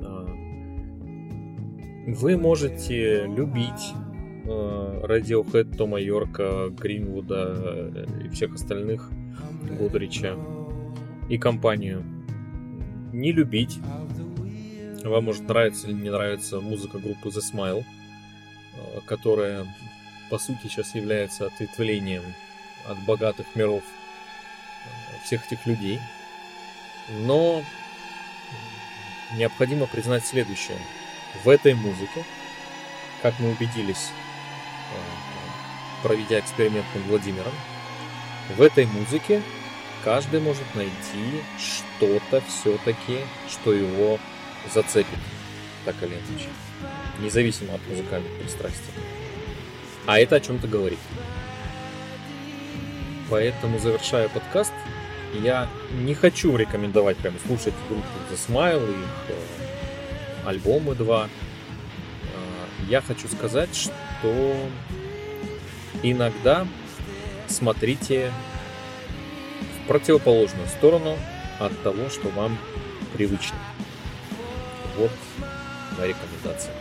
А, 0.03 0.27
Вы 2.07 2.37
можете 2.37 3.27
любить 3.27 3.93
э, 4.45 5.03
Radiohead, 5.05 5.77
Тома 5.77 6.01
Йорка, 6.01 6.69
Гринвуда 6.71 7.55
э, 7.57 8.07
и 8.25 8.29
всех 8.29 8.55
остальных, 8.55 9.11
Гудрича 9.79 10.37
и 11.29 11.37
компанию. 11.37 12.05
Не 13.13 13.33
любить. 13.33 13.79
Вам 15.05 15.25
может 15.25 15.49
нравиться 15.49 15.89
или 15.89 15.95
не 15.95 16.11
нравится 16.11 16.61
музыка 16.61 16.99
группы 16.99 17.29
The 17.29 17.41
Smile, 17.41 17.85
э, 18.77 19.01
которая 19.05 19.67
по 20.31 20.39
сути 20.39 20.61
сейчас 20.65 20.95
является 20.95 21.47
ответвлением 21.47 22.23
от 22.87 22.99
богатых 23.05 23.47
миров 23.55 23.83
всех 25.25 25.47
этих 25.47 25.67
людей. 25.67 25.99
Но 27.09 27.63
необходимо 29.33 29.87
признать 29.87 30.27
следующее. 30.27 30.79
В 31.45 31.49
этой 31.49 31.75
музыке, 31.75 32.25
как 33.23 33.39
мы 33.39 33.51
убедились, 33.51 34.11
э, 34.93 36.03
проведя 36.03 36.41
эксперимент 36.41 36.87
над 36.95 37.05
Владимиром, 37.05 37.53
в 38.57 38.63
этой 38.63 38.87
музыке 38.87 39.43
каждый 40.05 40.41
может 40.41 40.75
найти 40.75 41.43
что-то 41.59 42.43
все-таки, 42.49 43.21
что 43.49 43.73
его 43.73 44.19
зацепит, 44.73 45.19
так 45.85 45.97
или 46.03 46.15
иначе, 46.15 46.49
независимо 47.21 47.75
от 47.75 47.87
музыкальных 47.89 48.33
пристрастий. 48.39 48.93
А 50.07 50.19
это 50.19 50.37
о 50.37 50.41
чем-то 50.41 50.67
говорит. 50.67 50.99
Поэтому, 53.29 53.79
завершая 53.79 54.31
подкаст, 54.31 54.73
я 55.35 55.69
не 55.93 56.15
хочу 56.15 56.57
рекомендовать 56.57 57.17
прям 57.19 57.35
слушать 57.47 57.75
группу 57.89 58.07
The 58.31 58.37
Smile 58.37 58.89
и 58.89 58.93
их 58.93 59.09
э, 59.29 60.49
альбомы 60.49 60.95
два. 60.95 61.25
Э, 61.25 62.89
Я 62.89 63.01
хочу 63.01 63.29
сказать, 63.29 63.75
что 63.75 64.57
иногда 66.03 66.67
смотрите 67.47 68.33
в 69.85 69.89
противоположную 69.89 70.69
сторону 70.69 71.17
от 71.59 71.77
того, 71.83 72.09
что 72.09 72.29
вам 72.29 72.57
привычно. 73.15 73.57
Вот 74.97 75.11
моя 75.97 76.09
рекомендация. 76.09 76.73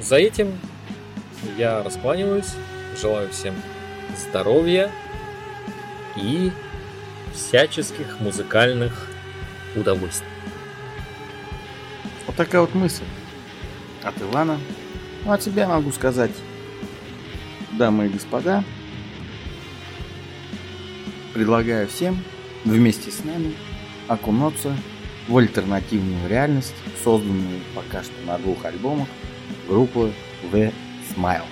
За 0.00 0.16
этим 0.16 0.58
я 1.56 1.82
раскланиваюсь. 1.82 2.54
Желаю 3.00 3.30
всем 3.30 3.54
здоровья 4.16 4.90
и 6.20 6.52
всяческих 7.34 8.20
музыкальных 8.20 9.08
удовольствий. 9.74 10.26
Вот 12.26 12.36
такая 12.36 12.60
вот 12.60 12.74
мысль 12.74 13.04
от 14.02 14.20
Ивана. 14.20 14.58
Ну, 15.24 15.32
от 15.32 15.42
себя 15.42 15.68
могу 15.68 15.90
сказать, 15.92 16.30
дамы 17.72 18.06
и 18.06 18.08
господа, 18.08 18.64
предлагаю 21.34 21.88
всем 21.88 22.22
вместе 22.64 23.10
с 23.10 23.24
нами 23.24 23.54
окунуться 24.06 24.76
в 25.26 25.36
альтернативную 25.36 26.28
реальность, 26.28 26.74
созданную 27.04 27.60
пока 27.74 28.02
что 28.02 28.14
на 28.26 28.38
двух 28.38 28.64
альбомах 28.64 29.08
группы 29.68 30.12
The 30.52 30.72
Smile. 31.14 31.44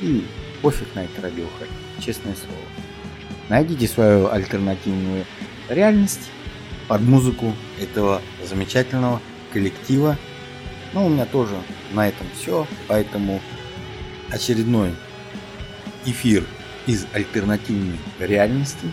И 0.00 0.24
пофиг 0.62 0.94
на 0.94 1.04
это 1.04 1.20
Radiohead, 1.22 1.68
честное 2.00 2.34
слово. 2.34 2.89
Найдите 3.50 3.88
свою 3.88 4.30
альтернативную 4.30 5.26
реальность 5.68 6.30
под 6.86 7.00
музыку 7.00 7.52
этого 7.80 8.22
замечательного 8.48 9.20
коллектива. 9.52 10.16
Ну, 10.92 11.06
у 11.06 11.08
меня 11.08 11.26
тоже 11.26 11.56
на 11.92 12.06
этом 12.08 12.28
все, 12.38 12.64
поэтому 12.86 13.40
очередной 14.30 14.94
эфир 16.06 16.44
из 16.86 17.08
альтернативной 17.12 17.98
реальности 18.20 18.92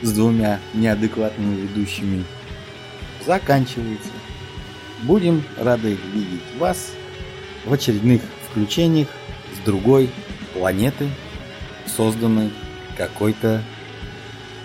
с 0.00 0.12
двумя 0.12 0.58
неадекватными 0.72 1.60
ведущими 1.60 2.24
заканчивается. 3.26 4.12
Будем 5.02 5.44
рады 5.58 5.98
видеть 6.14 6.40
вас 6.58 6.92
в 7.66 7.72
очередных 7.74 8.22
включениях 8.48 9.08
с 9.54 9.66
другой 9.66 10.08
планеты, 10.54 11.10
созданной 11.86 12.50
какой-то 12.96 13.62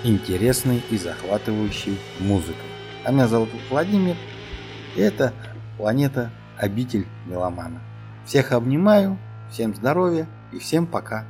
интересной 0.03 0.81
и 0.89 0.97
захватывающей 0.97 1.97
музыкой. 2.19 2.55
А 3.03 3.11
меня 3.11 3.27
зовут 3.27 3.49
Владимир, 3.69 4.15
и 4.95 5.01
это 5.01 5.33
планета 5.77 6.31
обитель 6.57 7.07
меломана. 7.25 7.81
Всех 8.25 8.51
обнимаю, 8.51 9.17
всем 9.51 9.75
здоровья 9.75 10.27
и 10.51 10.59
всем 10.59 10.87
пока. 10.87 11.25